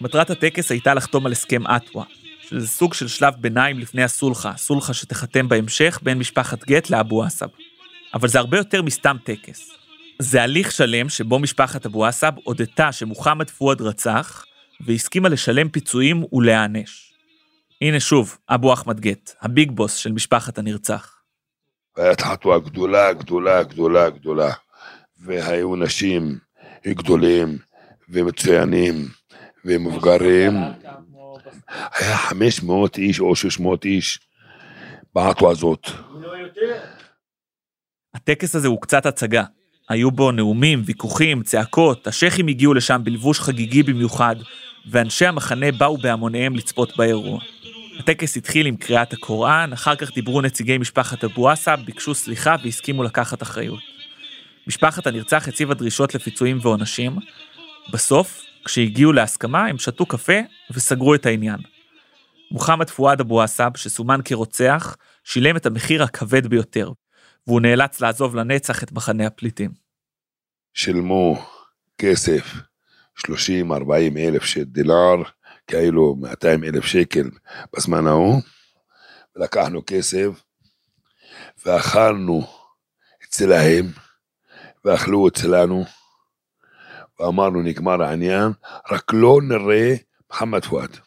מטרת 0.01 0.29
הטקס 0.29 0.71
הייתה 0.71 0.93
לחתום 0.93 1.25
על 1.25 1.31
הסכם 1.31 1.67
אטווה, 1.67 2.03
שזה 2.49 2.67
סוג 2.67 2.93
של 2.93 3.07
שלב 3.07 3.33
ביניים 3.37 3.79
לפני 3.79 4.03
הסולחה, 4.03 4.53
סולחה 4.57 4.93
שתחתם 4.93 5.49
בהמשך 5.49 5.99
בין 6.03 6.17
משפחת 6.17 6.63
גט 6.65 6.89
לאבו 6.89 7.23
עסב. 7.23 7.47
אבל 8.13 8.27
זה 8.27 8.39
הרבה 8.39 8.57
יותר 8.57 8.81
מסתם 8.81 9.17
טקס. 9.23 9.71
זה 10.19 10.43
הליך 10.43 10.71
שלם 10.71 11.09
שבו 11.09 11.39
משפחת 11.39 11.85
אבו 11.85 12.05
עסב 12.05 12.31
הודתה 12.43 12.91
שמוחמד 12.91 13.49
פואד 13.49 13.81
רצח, 13.81 14.45
והסכימה 14.81 15.29
לשלם 15.29 15.69
פיצויים 15.69 16.23
ולהיענש. 16.33 17.10
הנה 17.81 17.99
שוב, 17.99 18.37
אבו 18.49 18.73
אחמד 18.73 18.99
גט, 18.99 19.35
הביג 19.41 19.71
בוס 19.71 19.95
של 19.95 20.11
משפחת 20.11 20.57
הנרצח. 20.57 21.15
הייתה 21.97 22.25
חתואה 22.25 22.59
גדולה, 22.59 23.13
גדולה, 23.13 23.63
גדולה, 23.63 24.09
גדולה. 24.09 24.51
והיו 25.19 25.75
נשים 25.75 26.37
גדולים 26.87 27.57
ומצוינים 28.09 29.07
ומבוגרים. 29.65 30.53
היה 31.69 32.17
500 32.17 32.97
איש 32.97 33.19
או 33.19 33.35
600 33.35 33.85
איש 33.85 34.19
בעטו 35.15 35.51
הזאת. 35.51 35.87
הטקס 38.13 38.55
הזה 38.55 38.67
הוא 38.67 38.81
קצת 38.81 39.05
הצגה. 39.05 39.43
היו 39.89 40.11
בו 40.11 40.31
נאומים, 40.31 40.81
ויכוחים, 40.85 41.43
צעקות, 41.43 42.07
השייחים 42.07 42.47
הגיעו 42.47 42.73
לשם 42.73 43.01
בלבוש 43.03 43.39
חגיגי 43.39 43.83
במיוחד, 43.83 44.35
ואנשי 44.89 45.25
המחנה 45.25 45.71
באו 45.71 45.97
בהמוניהם 45.97 46.55
לצפות 46.55 46.97
באירוע. 46.97 47.39
הטקס 48.01 48.37
התחיל 48.37 48.65
עם 48.65 48.75
קריאת 48.75 49.13
הקוראן, 49.13 49.73
אחר 49.73 49.95
כך 49.95 50.13
דיברו 50.13 50.41
נציגי 50.41 50.77
משפחת 50.77 51.23
אבו 51.23 51.49
עסא, 51.49 51.75
ביקשו 51.75 52.15
סליחה 52.15 52.55
והסכימו 52.63 53.03
לקחת 53.03 53.41
אחריות. 53.41 53.79
משפחת 54.67 55.07
הנרצח 55.07 55.47
הציבה 55.47 55.73
דרישות 55.73 56.15
לפיצויים 56.15 56.59
ועונשים. 56.61 57.15
בסוף, 57.93 58.41
כשהגיעו 58.65 59.13
להסכמה, 59.13 59.65
הם 59.65 59.77
שתו 59.77 60.05
קפה 60.05 60.39
וסגרו 60.71 61.15
את 61.15 61.25
העניין. 61.25 61.59
מוחמד 62.51 62.89
פואד 62.89 63.19
אבו 63.19 63.41
עסאב, 63.41 63.77
שסומן 63.77 64.19
כרוצח, 64.25 64.95
שילם 65.23 65.57
את 65.57 65.65
המחיר 65.65 66.03
הכבד 66.03 66.47
ביותר, 66.47 66.91
והוא 67.47 67.61
נאלץ 67.61 68.01
לעזוב 68.01 68.35
לנצח 68.35 68.83
את 68.83 68.91
מחנה 68.91 69.27
הפליטים. 69.27 69.71
שילמו 70.73 71.45
כסף 71.97 72.53
30-40 73.19 73.23
אלף 74.17 74.43
של 74.43 74.63
דולר, 74.63 75.23
כאילו 75.71 76.15
200 76.19 76.63
אלף 76.63 76.85
שקל 76.85 77.29
בזמן 77.75 78.07
ההוא, 78.07 78.41
ולקחנו 79.35 79.81
כסף 79.87 80.27
ואכלנו 81.65 82.47
אצלהם, 83.23 83.85
ואכלו 84.85 85.27
אצלנו, 85.27 85.85
ואמרנו 87.19 87.61
נגמר 87.61 88.03
העניין, 88.03 88.51
רק 88.91 89.11
לא 89.13 89.39
נראה 89.43 89.95
מוחמד 90.29 90.65
פואד. 90.65 90.97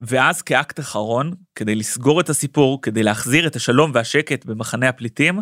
ואז 0.00 0.42
כאקט 0.42 0.80
אחרון, 0.80 1.34
כדי 1.54 1.74
לסגור 1.74 2.20
את 2.20 2.28
הסיפור, 2.28 2.82
כדי 2.82 3.02
להחזיר 3.02 3.46
את 3.46 3.56
השלום 3.56 3.90
והשקט 3.94 4.44
במחנה 4.44 4.88
הפליטים, 4.88 5.38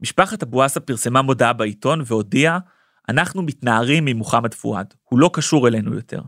משפחת 0.00 0.42
אבו 0.42 0.62
עסא 0.62 0.80
פרסמה 0.80 1.22
מודעה 1.22 1.52
בעיתון 1.52 2.02
והודיעה, 2.06 2.58
אנחנו 3.08 3.42
מתנערים 3.42 4.04
ממוחמד 4.04 4.54
פואד, 4.54 4.94
הוא 5.02 5.18
לא 5.18 5.30
קשור 5.32 5.68
אלינו 5.68 5.94
יותר. 5.94 6.20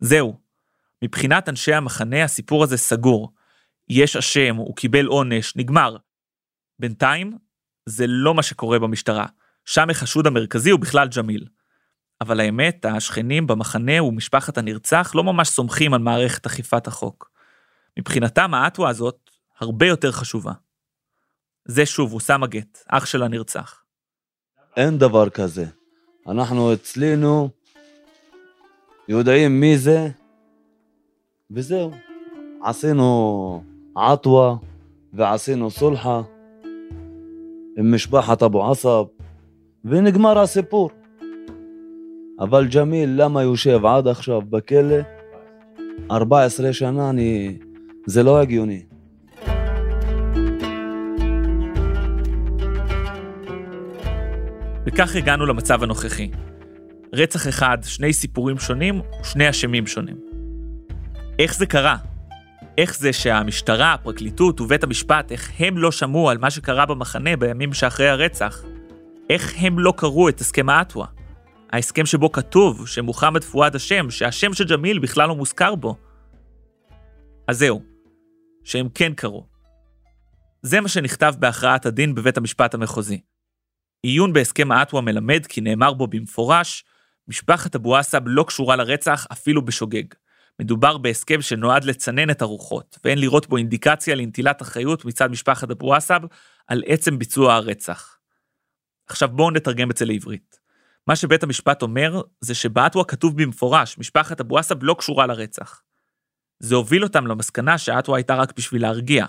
זהו, 0.00 0.47
מבחינת 1.04 1.48
אנשי 1.48 1.74
המחנה 1.74 2.24
הסיפור 2.24 2.64
הזה 2.64 2.76
סגור. 2.76 3.32
יש 3.88 4.16
אשם, 4.16 4.56
הוא 4.56 4.76
קיבל 4.76 5.06
עונש, 5.06 5.56
נגמר. 5.56 5.96
בינתיים, 6.78 7.38
זה 7.86 8.04
לא 8.06 8.34
מה 8.34 8.42
שקורה 8.42 8.78
במשטרה. 8.78 9.26
שם 9.64 9.90
החשוד 9.90 10.26
המרכזי 10.26 10.70
הוא 10.70 10.80
בכלל 10.80 11.08
ג'מיל. 11.16 11.46
אבל 12.20 12.40
האמת, 12.40 12.84
השכנים 12.84 13.46
במחנה 13.46 14.02
ומשפחת 14.02 14.58
הנרצח 14.58 15.12
לא 15.14 15.24
ממש 15.24 15.48
סומכים 15.48 15.94
על 15.94 16.00
מערכת 16.00 16.46
אכיפת 16.46 16.86
החוק. 16.86 17.30
מבחינתם 17.98 18.54
האטווה 18.54 18.90
הזאת 18.90 19.30
הרבה 19.60 19.86
יותר 19.86 20.12
חשובה. 20.12 20.52
זה 21.64 21.86
שוב 21.86 22.12
אוסאמה 22.12 22.46
גט, 22.46 22.78
אח 22.88 23.06
של 23.06 23.22
הנרצח. 23.22 23.82
אין 24.76 24.98
דבר 24.98 25.30
כזה. 25.30 25.64
אנחנו 26.28 26.74
אצלנו 26.74 27.48
יודעים 29.08 29.60
מי 29.60 29.78
זה, 29.78 30.08
וזהו. 31.50 31.90
עשינו 32.62 33.62
עטווה 33.94 34.56
ועשינו 35.12 35.70
סולחה 35.70 36.22
עם 37.78 37.94
משפחת 37.94 38.42
אבו 38.42 38.70
עסב, 38.70 39.04
ונגמר 39.84 40.38
הסיפור. 40.38 40.90
אבל 42.40 42.66
ג'מיל, 42.68 43.22
למה 43.22 43.42
יושב 43.42 43.86
עד 43.86 44.08
עכשיו 44.08 44.42
בכלא? 44.42 44.96
14 46.10 46.72
שנה, 46.72 47.10
אני... 47.10 47.58
זה 48.06 48.22
לא 48.22 48.40
הגיוני. 48.40 48.82
וכך 54.86 55.16
הגענו 55.16 55.46
למצב 55.46 55.82
הנוכחי. 55.82 56.30
רצח 57.12 57.48
אחד, 57.48 57.78
שני 57.82 58.12
סיפורים 58.12 58.58
שונים, 58.58 59.00
שני 59.22 59.50
אשמים 59.50 59.86
שונים. 59.86 60.27
איך 61.38 61.54
זה 61.54 61.66
קרה? 61.66 61.96
איך 62.78 62.98
זה 62.98 63.12
שהמשטרה, 63.12 63.92
הפרקליטות 63.92 64.60
ובית 64.60 64.82
המשפט, 64.82 65.32
איך 65.32 65.52
הם 65.58 65.78
לא 65.78 65.92
שמעו 65.92 66.30
על 66.30 66.38
מה 66.38 66.50
שקרה 66.50 66.86
במחנה 66.86 67.36
בימים 67.36 67.74
שאחרי 67.74 68.08
הרצח? 68.08 68.62
איך 69.30 69.54
הם 69.58 69.78
לא 69.78 69.94
קראו 69.96 70.28
את 70.28 70.40
הסכם 70.40 70.68
האטווה? 70.68 71.06
ההסכם 71.70 72.06
שבו 72.06 72.32
כתוב 72.32 72.88
שמוחמד 72.88 73.44
פואד 73.44 73.74
אשם, 73.74 74.10
שהשם 74.10 74.54
של 74.54 74.64
ג'מיל 74.64 74.98
בכלל 74.98 75.28
לא 75.28 75.36
מוזכר 75.36 75.74
בו. 75.74 75.96
אז 77.48 77.58
זהו, 77.58 77.82
שהם 78.64 78.88
כן 78.94 79.14
קראו. 79.14 79.46
זה 80.62 80.80
מה 80.80 80.88
שנכתב 80.88 81.34
בהכרעת 81.38 81.86
הדין 81.86 82.14
בבית 82.14 82.36
המשפט 82.36 82.74
המחוזי. 82.74 83.20
עיון 84.02 84.32
בהסכם 84.32 84.72
האטווה 84.72 85.02
מלמד 85.02 85.46
כי 85.46 85.60
נאמר 85.60 85.92
בו 85.92 86.06
במפורש, 86.06 86.84
משפחת 87.28 87.74
אבו 87.74 87.96
עסב 87.96 88.20
לא 88.26 88.42
קשורה 88.42 88.76
לרצח 88.76 89.26
אפילו 89.32 89.64
בשוגג. 89.64 90.04
מדובר 90.60 90.98
בהסכם 90.98 91.42
שנועד 91.42 91.84
לצנן 91.84 92.30
את 92.30 92.42
הרוחות, 92.42 92.98
ואין 93.04 93.18
לראות 93.18 93.46
בו 93.48 93.56
אינדיקציה 93.56 94.14
לנטילת 94.14 94.62
אחריות 94.62 95.04
מצד 95.04 95.30
משפחת 95.30 95.70
אבו 95.70 95.94
עסב 95.94 96.20
על 96.66 96.82
עצם 96.86 97.18
ביצוע 97.18 97.54
הרצח. 97.54 98.18
עכשיו 99.06 99.28
בואו 99.28 99.50
נתרגם 99.50 99.90
את 99.90 99.96
זה 99.96 100.04
לעברית. 100.04 100.58
מה 101.06 101.16
שבית 101.16 101.42
המשפט 101.42 101.82
אומר, 101.82 102.22
זה 102.40 102.54
שבאטווה 102.54 103.04
כתוב 103.04 103.42
במפורש, 103.42 103.98
משפחת 103.98 104.40
אבו 104.40 104.58
עסב 104.58 104.82
לא 104.82 104.94
קשורה 104.98 105.26
לרצח. 105.26 105.82
זה 106.60 106.74
הוביל 106.74 107.04
אותם 107.04 107.26
למסקנה 107.26 107.78
שאטווה 107.78 108.18
הייתה 108.18 108.34
רק 108.34 108.56
בשביל 108.56 108.82
להרגיע. 108.82 109.26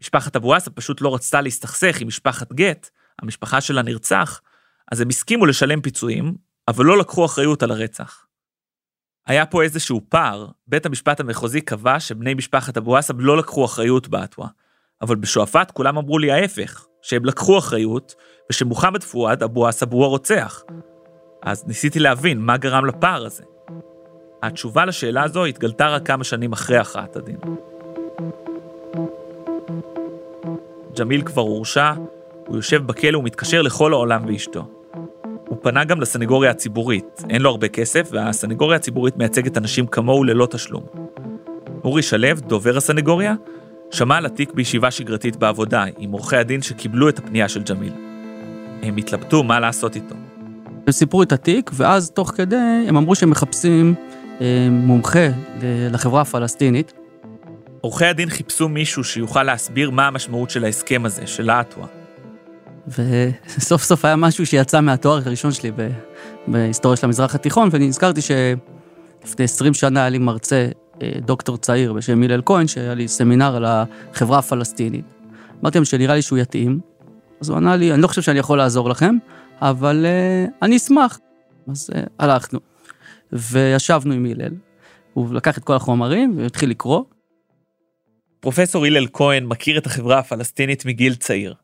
משפחת 0.00 0.36
אבו 0.36 0.54
עסב 0.54 0.70
פשוט 0.70 1.00
לא 1.00 1.14
רצתה 1.14 1.40
להסתכסך 1.40 2.00
עם 2.00 2.08
משפחת 2.08 2.52
גט, 2.52 2.90
המשפחה 3.18 3.60
של 3.60 3.78
הנרצח, 3.78 4.40
אז 4.92 5.00
הם 5.00 5.08
הסכימו 5.08 5.46
לשלם 5.46 5.80
פיצויים, 5.80 6.34
אבל 6.68 6.84
לא 6.84 6.98
לקחו 6.98 7.24
אחריות 7.24 7.62
על 7.62 7.70
הרצח. 7.70 8.23
היה 9.26 9.46
פה 9.46 9.62
איזשהו 9.62 10.00
פער, 10.08 10.46
בית 10.66 10.86
המשפט 10.86 11.20
המחוזי 11.20 11.60
קבע 11.60 12.00
שבני 12.00 12.34
משפחת 12.34 12.76
אבו 12.76 12.96
עסב 12.96 13.20
לא 13.20 13.36
לקחו 13.36 13.64
אחריות 13.64 14.08
באטווה, 14.08 14.48
אבל 15.02 15.16
בשועפאט 15.16 15.70
כולם 15.70 15.98
אמרו 15.98 16.18
לי 16.18 16.32
ההפך, 16.32 16.86
שהם 17.02 17.24
לקחו 17.24 17.58
אחריות, 17.58 18.14
ושמוחמד 18.50 19.02
פואד 19.02 19.42
אבו 19.42 19.68
עסב 19.68 19.92
הוא 19.92 20.04
הרוצח. 20.04 20.62
אז 21.42 21.64
ניסיתי 21.66 21.98
להבין 21.98 22.40
מה 22.40 22.56
גרם 22.56 22.84
לפער 22.84 23.26
הזה. 23.26 23.44
התשובה 24.42 24.84
לשאלה 24.84 25.22
הזו 25.22 25.44
התגלתה 25.44 25.88
רק 25.88 26.06
כמה 26.06 26.24
שנים 26.24 26.52
אחרי 26.52 26.78
הכרעת 26.78 27.16
הדין. 27.16 27.36
ג'מיל 30.98 31.22
כבר 31.22 31.42
הורשע, 31.42 31.92
הוא 32.46 32.56
יושב 32.56 32.86
בכלא 32.86 33.18
ומתקשר 33.18 33.62
לכל 33.62 33.92
העולם 33.92 34.24
ואשתו. 34.26 34.73
פנה 35.64 35.84
גם 35.84 36.00
לסנגוריה 36.00 36.50
הציבורית, 36.50 37.24
אין 37.30 37.42
לו 37.42 37.50
הרבה 37.50 37.68
כסף, 37.68 38.08
והסנגוריה 38.12 38.76
הציבורית 38.76 39.16
מייצגת 39.16 39.58
אנשים 39.58 39.86
כמוהו 39.86 40.24
ללא 40.24 40.46
תשלום. 40.50 40.82
אורי 41.84 42.02
שלו, 42.02 42.28
דובר 42.46 42.76
הסנגוריה, 42.76 43.34
שמע 43.90 44.16
על 44.16 44.26
התיק 44.26 44.52
בישיבה 44.54 44.90
שגרתית 44.90 45.36
בעבודה, 45.36 45.84
עם 45.98 46.10
עורכי 46.10 46.36
הדין 46.36 46.62
שקיבלו 46.62 47.08
את 47.08 47.18
הפנייה 47.18 47.48
של 47.48 47.62
ג'מיל. 47.62 47.92
הם 48.82 48.96
התלבטו 48.96 49.42
מה 49.42 49.60
לעשות 49.60 49.96
איתו. 49.96 50.14
הם 50.86 50.92
סיפרו 50.92 51.22
את 51.22 51.32
התיק, 51.32 51.70
ואז 51.74 52.10
תוך 52.10 52.32
כדי 52.36 52.84
הם 52.88 52.96
אמרו 52.96 53.14
שהם 53.14 53.30
מחפשים 53.30 53.94
אה, 54.40 54.68
מומחה 54.70 55.28
לחברה 55.90 56.20
הפלסטינית. 56.20 56.92
עורכי 57.80 58.06
הדין 58.06 58.30
חיפשו 58.30 58.68
מישהו 58.68 59.04
שיוכל 59.04 59.42
להסביר 59.42 59.90
מה 59.90 60.06
המשמעות 60.06 60.50
של 60.50 60.64
ההסכם 60.64 61.04
הזה, 61.04 61.26
של 61.26 61.50
האטווה. 61.50 62.03
וסוף 62.88 63.82
סוף 63.82 64.04
היה 64.04 64.16
משהו 64.16 64.46
שיצא 64.46 64.80
מהתואר 64.80 65.20
הראשון 65.26 65.52
שלי 65.52 65.70
בהיסטוריה 66.46 66.96
של 66.96 67.06
המזרח 67.06 67.34
התיכון, 67.34 67.68
ואני 67.72 67.88
נזכרתי 67.88 68.20
שלפני 68.20 69.44
20 69.44 69.74
שנה 69.74 70.00
היה 70.00 70.08
לי 70.08 70.18
מרצה, 70.18 70.68
אה, 71.02 71.12
דוקטור 71.18 71.56
צעיר 71.56 71.92
בשם 71.92 72.22
הלל 72.22 72.42
כהן, 72.44 72.66
שהיה 72.66 72.94
לי 72.94 73.08
סמינר 73.08 73.56
על 73.56 73.64
החברה 73.64 74.38
הפלסטינית. 74.38 75.04
אמרתי 75.62 75.78
להם 75.78 75.84
שנראה 75.84 76.14
לי 76.14 76.22
שהוא 76.22 76.38
יתאים, 76.38 76.80
אז 77.40 77.48
הוא 77.48 77.56
ענה 77.56 77.76
לי, 77.76 77.92
אני 77.92 78.02
לא 78.02 78.06
חושב 78.06 78.22
שאני 78.22 78.38
יכול 78.38 78.58
לעזור 78.58 78.88
לכם, 78.88 79.16
אבל 79.60 80.06
uh, 80.06 80.50
אני 80.62 80.76
אשמח. 80.76 81.18
אז 81.68 81.90
uh, 81.92 81.98
הלכנו, 82.18 82.60
וישבנו 83.32 84.14
עם 84.14 84.26
הלל, 84.26 84.54
הוא 85.12 85.34
לקח 85.34 85.58
את 85.58 85.64
כל 85.64 85.74
החומרים 85.74 86.38
והתחיל 86.38 86.70
לקרוא. 86.70 87.04
פרופסור 88.40 88.84
הלל 88.84 89.06
כהן 89.12 89.44
מכיר 89.44 89.78
את 89.78 89.86
החברה 89.86 90.18
הפלסטינית 90.18 90.84
מגיל 90.84 91.14
צעיר. 91.14 91.54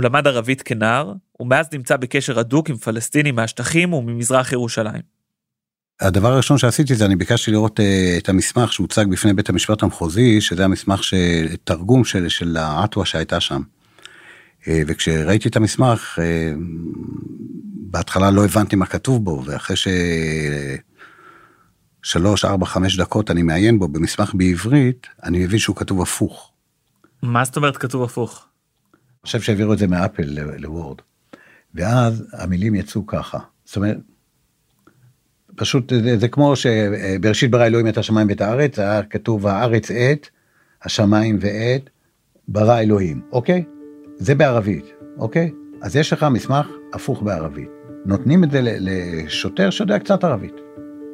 הוא 0.00 0.04
למד 0.04 0.26
ערבית 0.26 0.62
כנער, 0.62 1.12
ומאז 1.40 1.66
נמצא 1.72 1.96
בקשר 1.96 2.38
הדוק 2.38 2.70
עם 2.70 2.76
פלסטינים 2.76 3.34
מהשטחים 3.34 3.92
וממזרח 3.92 4.52
ירושלים. 4.52 5.02
הדבר 6.00 6.32
הראשון 6.32 6.58
שעשיתי 6.58 6.94
זה 6.94 7.04
אני 7.06 7.16
ביקשתי 7.16 7.50
לראות 7.50 7.80
uh, 7.80 7.82
את 8.18 8.28
המסמך 8.28 8.72
שהוצג 8.72 9.04
בפני 9.10 9.32
בית 9.32 9.48
המשפט 9.48 9.82
המחוזי, 9.82 10.40
שזה 10.40 10.64
המסמך 10.64 11.04
של 11.04 11.46
תרגום 11.64 12.04
של, 12.04 12.28
של 12.28 12.56
האטווה 12.56 13.06
שהייתה 13.06 13.40
שם. 13.40 13.62
Uh, 14.62 14.66
וכשראיתי 14.86 15.48
את 15.48 15.56
המסמך, 15.56 16.18
uh, 16.18 16.22
בהתחלה 17.90 18.30
לא 18.30 18.44
הבנתי 18.44 18.76
מה 18.76 18.86
כתוב 18.86 19.24
בו, 19.24 19.42
ואחרי 19.46 19.76
ש... 19.76 19.88
שלוש, 22.02 22.44
ארבע, 22.44 22.66
חמש 22.66 22.96
דקות 22.96 23.30
אני 23.30 23.42
מעיין 23.42 23.78
בו 23.78 23.88
במסמך 23.88 24.34
בעברית, 24.34 25.06
אני 25.24 25.44
מבין 25.44 25.58
שהוא 25.58 25.76
כתוב 25.76 26.02
הפוך. 26.02 26.52
מה 27.22 27.44
זאת 27.44 27.56
אומרת 27.56 27.76
כתוב 27.76 28.02
הפוך? 28.02 28.46
אני 29.20 29.26
חושב 29.26 29.40
שהעבירו 29.40 29.72
את 29.72 29.78
זה 29.78 29.86
מאפל 29.86 30.38
לוורד. 30.58 30.96
ואז 31.74 32.26
המילים 32.32 32.74
יצאו 32.74 33.06
ככה. 33.06 33.38
זאת 33.64 33.76
אומרת, 33.76 33.96
פשוט 35.56 35.92
זה, 36.02 36.18
זה 36.18 36.28
כמו 36.28 36.56
שבראשית 36.56 37.50
ברא 37.50 37.66
אלוהים 37.66 37.88
את 37.88 37.98
השמיים 37.98 38.28
ואת 38.28 38.40
הארץ, 38.40 38.78
היה 38.78 39.02
כתוב 39.02 39.46
הארץ 39.46 39.90
עת, 39.90 40.30
השמיים 40.84 41.38
ועת, 41.40 41.90
ברא 42.48 42.78
אלוהים, 42.78 43.22
אוקיי? 43.32 43.64
זה 44.16 44.34
בערבית, 44.34 44.84
אוקיי? 45.18 45.50
אז 45.82 45.96
יש 45.96 46.12
לך 46.12 46.26
מסמך 46.30 46.66
הפוך 46.92 47.22
בערבית. 47.22 47.68
נותנים 48.06 48.44
את 48.44 48.50
זה 48.50 48.60
לשוטר 48.62 49.70
שיודע 49.70 49.98
קצת 49.98 50.24
ערבית. 50.24 50.54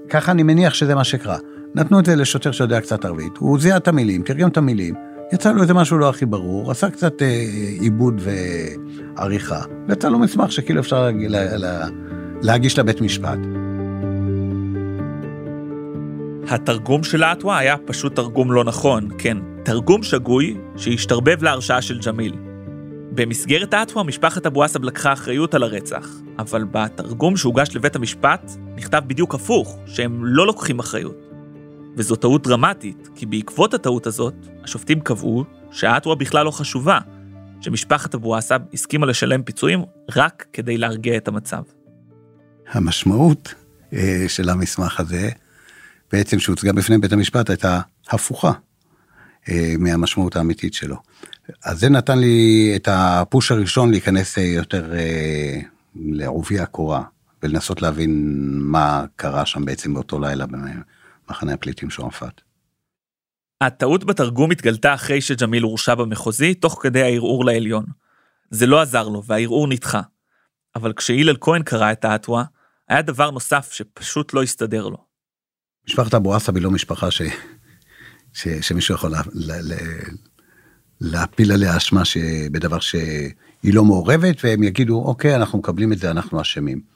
ככה 0.08 0.32
אני 0.32 0.42
מניח 0.42 0.74
שזה 0.74 0.94
מה 0.94 1.04
שקרה. 1.04 1.38
נתנו 1.74 2.00
את 2.00 2.06
זה 2.06 2.16
לשוטר 2.16 2.52
שיודע 2.52 2.80
קצת 2.80 3.04
ערבית, 3.04 3.36
הוא 3.38 3.60
זיהה 3.60 3.76
את 3.76 3.88
המילים, 3.88 4.22
תרגם 4.22 4.48
את 4.48 4.56
המילים, 4.56 4.94
יצא 5.32 5.52
לו 5.52 5.62
איזה 5.62 5.74
משהו 5.74 5.98
לא 5.98 6.08
הכי 6.08 6.26
ברור, 6.26 6.70
עשה 6.70 6.90
קצת 6.90 7.22
אה, 7.22 7.46
עיבוד 7.80 8.20
ועריכה, 9.16 9.60
ויצא 9.88 10.08
לו 10.08 10.18
מסמך 10.18 10.52
שכאילו 10.52 10.80
אפשר 10.80 11.02
לה, 11.02 11.10
לה, 11.28 11.56
לה, 11.56 11.86
להגיש 12.42 12.78
לבית 12.78 13.00
משפט. 13.00 13.38
התרגום 16.48 17.04
של 17.04 17.22
האטווה 17.22 17.58
היה 17.58 17.76
פשוט 17.76 18.16
תרגום 18.16 18.52
לא 18.52 18.64
נכון, 18.64 19.08
כן, 19.18 19.38
תרגום 19.64 20.02
שגוי 20.02 20.56
שהשתרבב 20.76 21.42
להרשעה 21.42 21.82
של 21.82 21.98
ג'מיל. 22.06 22.32
במסגרת 23.10 23.74
האטווה 23.74 24.02
משפחת 24.02 24.46
אבו 24.46 24.62
עסב 24.62 24.84
לקחה 24.84 25.12
אחריות 25.12 25.54
על 25.54 25.62
הרצח, 25.62 26.08
אבל 26.38 26.64
בתרגום 26.70 27.36
שהוגש 27.36 27.76
לבית 27.76 27.96
המשפט 27.96 28.50
נכתב 28.76 29.02
בדיוק 29.06 29.34
הפוך, 29.34 29.78
שהם 29.86 30.24
לא 30.24 30.46
לוקחים 30.46 30.78
אחריות. 30.78 31.25
וזו 31.96 32.16
טעות 32.16 32.46
דרמטית, 32.46 33.08
כי 33.14 33.26
בעקבות 33.26 33.74
הטעות 33.74 34.06
הזאת, 34.06 34.34
השופטים 34.64 35.00
קבעו 35.00 35.44
שהאטווה 35.70 36.14
בכלל 36.14 36.44
לא 36.44 36.50
חשובה, 36.50 36.98
שמשפחת 37.60 38.14
אבו 38.14 38.36
עסב 38.36 38.60
הסכימה 38.72 39.06
לשלם 39.06 39.42
פיצויים 39.42 39.82
רק 40.16 40.46
כדי 40.52 40.78
להרגיע 40.78 41.16
את 41.16 41.28
המצב. 41.28 41.62
המשמעות 42.68 43.54
אה, 43.92 44.24
של 44.28 44.48
המסמך 44.48 45.00
הזה, 45.00 45.30
בעצם 46.12 46.38
שהוצגה 46.38 46.72
בפני 46.72 46.98
בית 46.98 47.12
המשפט, 47.12 47.50
הייתה 47.50 47.80
הפוכה 48.10 48.52
אה, 49.48 49.74
מהמשמעות 49.78 50.36
האמיתית 50.36 50.74
שלו. 50.74 50.96
אז 51.64 51.80
זה 51.80 51.88
נתן 51.88 52.18
לי 52.18 52.72
את 52.76 52.88
הפוש 52.92 53.50
הראשון 53.52 53.90
להיכנס 53.90 54.38
אה, 54.38 54.42
יותר 54.42 54.92
לעובי 55.94 56.60
הקורה, 56.60 57.02
ולנסות 57.42 57.82
להבין 57.82 58.42
מה 58.62 59.04
קרה 59.16 59.46
שם 59.46 59.64
בעצם 59.64 59.94
באותו 59.94 60.20
לילה 60.20 60.46
במחנה 61.28 61.52
הפליטים 61.52 61.90
שועפאט. 61.90 62.40
הטעות 63.60 64.04
בתרגום 64.04 64.50
התגלתה 64.50 64.94
אחרי 64.94 65.20
שג'מיל 65.20 65.62
הורשע 65.62 65.94
במחוזי, 65.94 66.54
תוך 66.54 66.78
כדי 66.82 67.02
הערעור 67.02 67.44
לעליון. 67.44 67.84
זה 68.50 68.66
לא 68.66 68.80
עזר 68.80 69.08
לו 69.08 69.24
והערעור 69.24 69.68
נדחה. 69.68 70.00
אבל 70.76 70.92
כשהלל 70.92 71.36
כהן 71.40 71.62
קרא 71.62 71.92
את 71.92 72.04
האטווה, 72.04 72.44
היה 72.88 73.02
דבר 73.02 73.30
נוסף 73.30 73.72
שפשוט 73.72 74.34
לא 74.34 74.42
הסתדר 74.42 74.88
לו. 74.88 75.06
משפחת 75.88 76.14
אבו 76.14 76.34
עסב 76.34 76.56
היא 76.56 76.64
לא 76.64 76.70
משפחה 76.70 77.10
ש... 77.10 77.22
ש... 78.32 78.48
שמישהו 78.48 78.94
יכול 78.94 79.10
לה... 79.10 79.20
לה... 79.34 79.60
לה... 79.60 79.76
להפיל 81.00 81.52
עליה 81.52 81.76
אשמה 81.76 82.02
בדבר 82.52 82.80
שהיא 82.80 83.74
לא 83.74 83.84
מעורבת, 83.84 84.44
והם 84.44 84.62
יגידו, 84.62 85.02
אוקיי, 85.04 85.36
אנחנו 85.36 85.58
מקבלים 85.58 85.92
את 85.92 85.98
זה, 85.98 86.10
אנחנו 86.10 86.40
אשמים. 86.40 86.95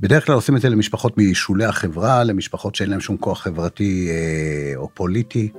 בדרך 0.00 0.26
כלל 0.26 0.34
עושים 0.34 0.56
את 0.56 0.60
זה 0.60 0.68
למשפחות 0.68 1.18
משולי 1.18 1.64
החברה, 1.64 2.24
למשפחות 2.24 2.74
שאין 2.74 2.90
להם 2.90 3.00
שום 3.00 3.16
כוח 3.16 3.42
חברתי 3.42 4.08
אה, 4.10 4.72
או 4.76 4.88
פוליטי 4.94 5.52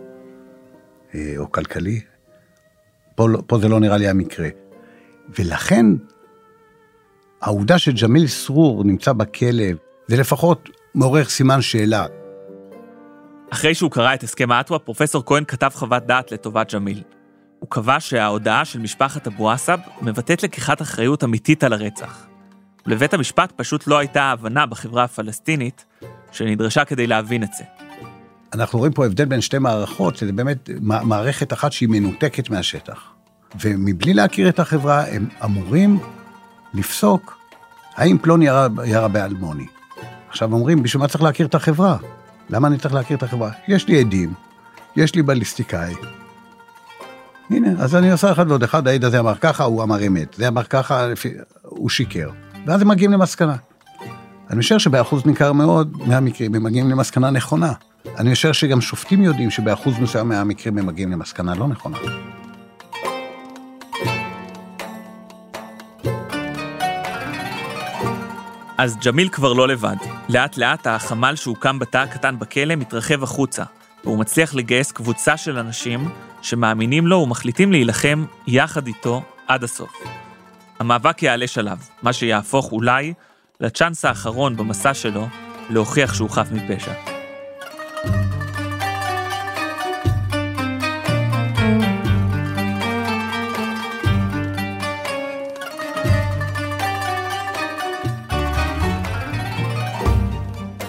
אה, 1.16 1.34
או 1.38 1.52
כלכלי. 1.52 2.02
פה, 3.16 3.30
לא- 3.30 3.44
פה 3.48 3.60
זה 3.60 3.68
לא 3.68 3.80
נראה 3.80 3.98
לי 3.98 4.08
המקרה. 4.08 4.48
ולכן, 5.40 5.86
העובדה 7.42 7.80
שג'מיל 7.80 8.28
סרור 8.28 8.84
נמצא 8.84 9.14
בכלא, 9.14 9.66
זה 10.08 10.18
לפחות 10.18 10.70
מעורר 10.96 11.26
סימן 11.26 11.62
שאלה. 11.62 12.06
אחרי 13.50 13.76
שהוא 13.76 13.92
קרא 13.92 14.14
את 14.14 14.24
הסכם 14.24 14.52
האטווה, 14.52 14.80
פרופסור 14.80 15.24
כהן 15.26 15.44
כתב 15.48 15.70
חוות 15.74 16.06
דעת 16.06 16.32
לטובת 16.32 16.74
ג'מיל. 16.74 17.04
הוא 17.60 17.70
קבע 17.70 18.00
שההודעה 18.00 18.66
של 18.66 18.80
משפחת 18.80 19.28
אבו 19.28 19.52
עסב 19.52 19.78
מבטאת 20.02 20.44
לקיחת 20.44 20.82
אחריות 20.82 21.24
אמיתית 21.24 21.64
על 21.64 21.74
הרצח. 21.74 22.28
ולבית 22.88 23.14
המשפט 23.14 23.54
פשוט 23.56 23.88
לא 23.88 23.98
הייתה 23.98 24.24
הבנה 24.24 24.66
בחברה 24.66 25.04
הפלסטינית 25.04 25.86
שנדרשה 26.32 26.86
כדי 26.86 27.08
להבין 27.08 27.44
את 27.44 27.54
זה. 27.58 27.64
אנחנו 28.54 28.80
רואים 28.80 28.94
פה 28.94 29.06
הבדל 29.06 29.26
בין 29.26 29.42
שתי 29.42 29.58
מערכות, 29.58 30.18
שזה 30.18 30.32
באמת 30.34 30.70
מערכת 30.82 31.54
אחת 31.54 31.72
שהיא 31.72 31.90
מנותקת 31.90 32.50
מהשטח. 32.50 33.04
ומבלי 33.62 34.14
להכיר 34.14 34.50
את 34.50 34.60
החברה, 34.60 35.08
הם 35.08 35.28
אמורים 35.44 36.00
לפסוק 36.74 37.38
האם 37.96 38.18
פלוני 38.18 38.46
ירה, 38.46 38.68
ירה 38.86 39.08
באלמוני. 39.08 39.66
עכשיו 40.30 40.54
אומרים, 40.54 40.84
בשביל 40.84 41.02
מה 41.02 41.08
צריך 41.08 41.24
להכיר 41.24 41.46
את 41.48 41.56
החברה? 41.56 41.98
למה 42.50 42.68
אני 42.68 42.78
צריך 42.78 42.94
להכיר 42.94 43.18
את 43.18 43.24
החברה? 43.24 43.52
יש 43.68 43.88
לי 43.88 44.00
עדים, 44.00 44.34
יש 44.96 45.16
לי 45.16 45.22
בליסטיקאי. 45.22 45.94
הנה, 47.50 47.70
אז 47.80 47.96
אני 47.96 48.12
עושה 48.12 48.32
אחד 48.32 48.46
ועוד 48.50 48.64
אחד, 48.64 48.88
העד 48.88 49.04
הזה 49.04 49.20
אמר 49.20 49.36
ככה, 49.36 49.64
הוא 49.64 49.84
אמר 49.84 50.08
אמת. 50.08 50.34
זה 50.38 50.48
אמר 50.48 50.64
ככה, 50.64 51.08
הוא 51.64 51.90
שיקר. 51.90 52.30
ואז 52.68 52.82
הם 52.82 52.88
מגיעים 52.88 53.12
למסקנה. 53.12 53.56
אני 54.50 54.60
משער 54.60 54.78
שבאחוז 54.78 55.26
ניכר 55.26 55.54
מאוד 55.54 55.98
מהמקרים 56.06 56.56
הם 56.56 56.64
מגיעים 56.64 56.90
למסקנה 56.90 57.30
נכונה. 57.30 57.74
אני 58.18 58.32
משער 58.32 58.52
שגם 58.52 58.82
שופטים 58.82 59.24
יודעים 59.24 59.52
שבאחוז 59.52 60.00
מסוים 60.00 60.30
מהמקרים 60.30 60.78
הם 60.78 60.86
מגיעים 60.86 61.12
למסקנה 61.12 61.56
לא 61.56 61.68
נכונה. 61.68 61.98
אז 68.78 68.98
ג'מיל 69.06 69.30
כבר 69.30 69.54
לא 69.54 69.68
לבד. 69.68 69.96
לאט 70.30 70.58
לאט 70.58 70.88
החמ"ל 70.88 71.36
שהוקם 71.36 71.80
בתא 71.80 71.98
הקטן 71.98 72.40
בכלא 72.40 72.76
מתרחב 72.76 73.24
החוצה, 73.24 73.64
והוא 74.04 74.20
מצליח 74.20 74.56
לגייס 74.56 74.92
קבוצה 74.92 75.38
של 75.38 75.58
אנשים 75.58 76.10
שמאמינים 76.42 77.08
לו 77.08 77.18
ומחליטים 77.18 77.72
להילחם 77.72 78.26
יחד 78.48 78.88
איתו 78.88 79.24
עד 79.48 79.64
הסוף. 79.64 80.27
המאבק 80.80 81.24
יעלה 81.24 81.48
שלב, 81.48 81.90
מה 82.04 82.14
שיהפוך 82.14 82.72
אולי 82.72 83.14
לצ'אנס 83.60 84.06
האחרון 84.06 84.58
במסע 84.58 84.94
שלו 84.94 85.28
להוכיח 85.70 86.14
שהוא 86.14 86.30
חף 86.30 86.48
מפשע. 86.52 87.17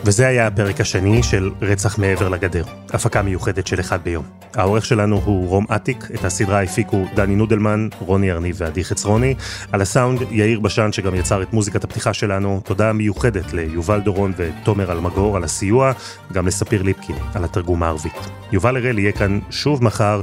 וזה 0.08 0.26
היה 0.26 0.46
הפרק 0.46 0.80
השני 0.80 1.22
של 1.22 1.50
רצח 1.62 1.98
מעבר 1.98 2.28
לגדר, 2.28 2.64
הפקה 2.90 3.22
מיוחדת 3.22 3.66
של 3.66 3.80
אחד 3.80 3.98
ביום. 4.04 4.24
העורך 4.54 4.84
שלנו 4.84 5.20
הוא 5.24 5.48
רום 5.48 5.66
אטיק, 5.76 6.08
את 6.14 6.24
הסדרה 6.24 6.62
הפיקו 6.62 7.04
דני 7.14 7.36
נודלמן, 7.36 7.88
רוני 7.98 8.32
ארניב 8.32 8.56
ועדי 8.58 8.84
חצרוני, 8.84 9.34
על 9.72 9.80
הסאונד 9.80 10.20
יאיר 10.30 10.60
בשן 10.60 10.92
שגם 10.92 11.14
יצר 11.14 11.42
את 11.42 11.52
מוזיקת 11.52 11.84
הפתיחה 11.84 12.14
שלנו, 12.14 12.60
תודה 12.64 12.92
מיוחדת 12.92 13.52
ליובל 13.52 14.00
דורון 14.00 14.32
ותומר 14.36 14.92
אלמגור 14.92 15.36
על 15.36 15.44
הסיוע, 15.44 15.92
גם 16.32 16.46
לספיר 16.46 16.82
ליפקין 16.82 17.16
על 17.34 17.44
התרגום 17.44 17.82
הערבית. 17.82 18.18
יובל 18.52 18.76
הראל 18.76 18.98
יהיה 18.98 19.12
כאן 19.12 19.38
שוב 19.50 19.84
מחר 19.84 20.20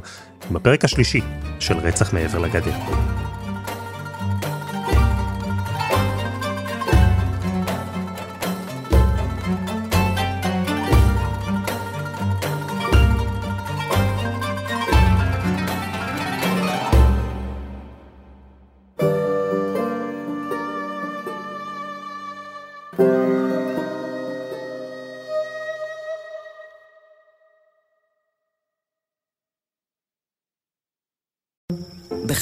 עם 0.50 0.56
הפרק 0.56 0.86
השלישי 0.86 1.22
של 1.60 1.78
רצח 1.78 2.14
מעבר 2.14 2.40
לגדר. 2.40 2.74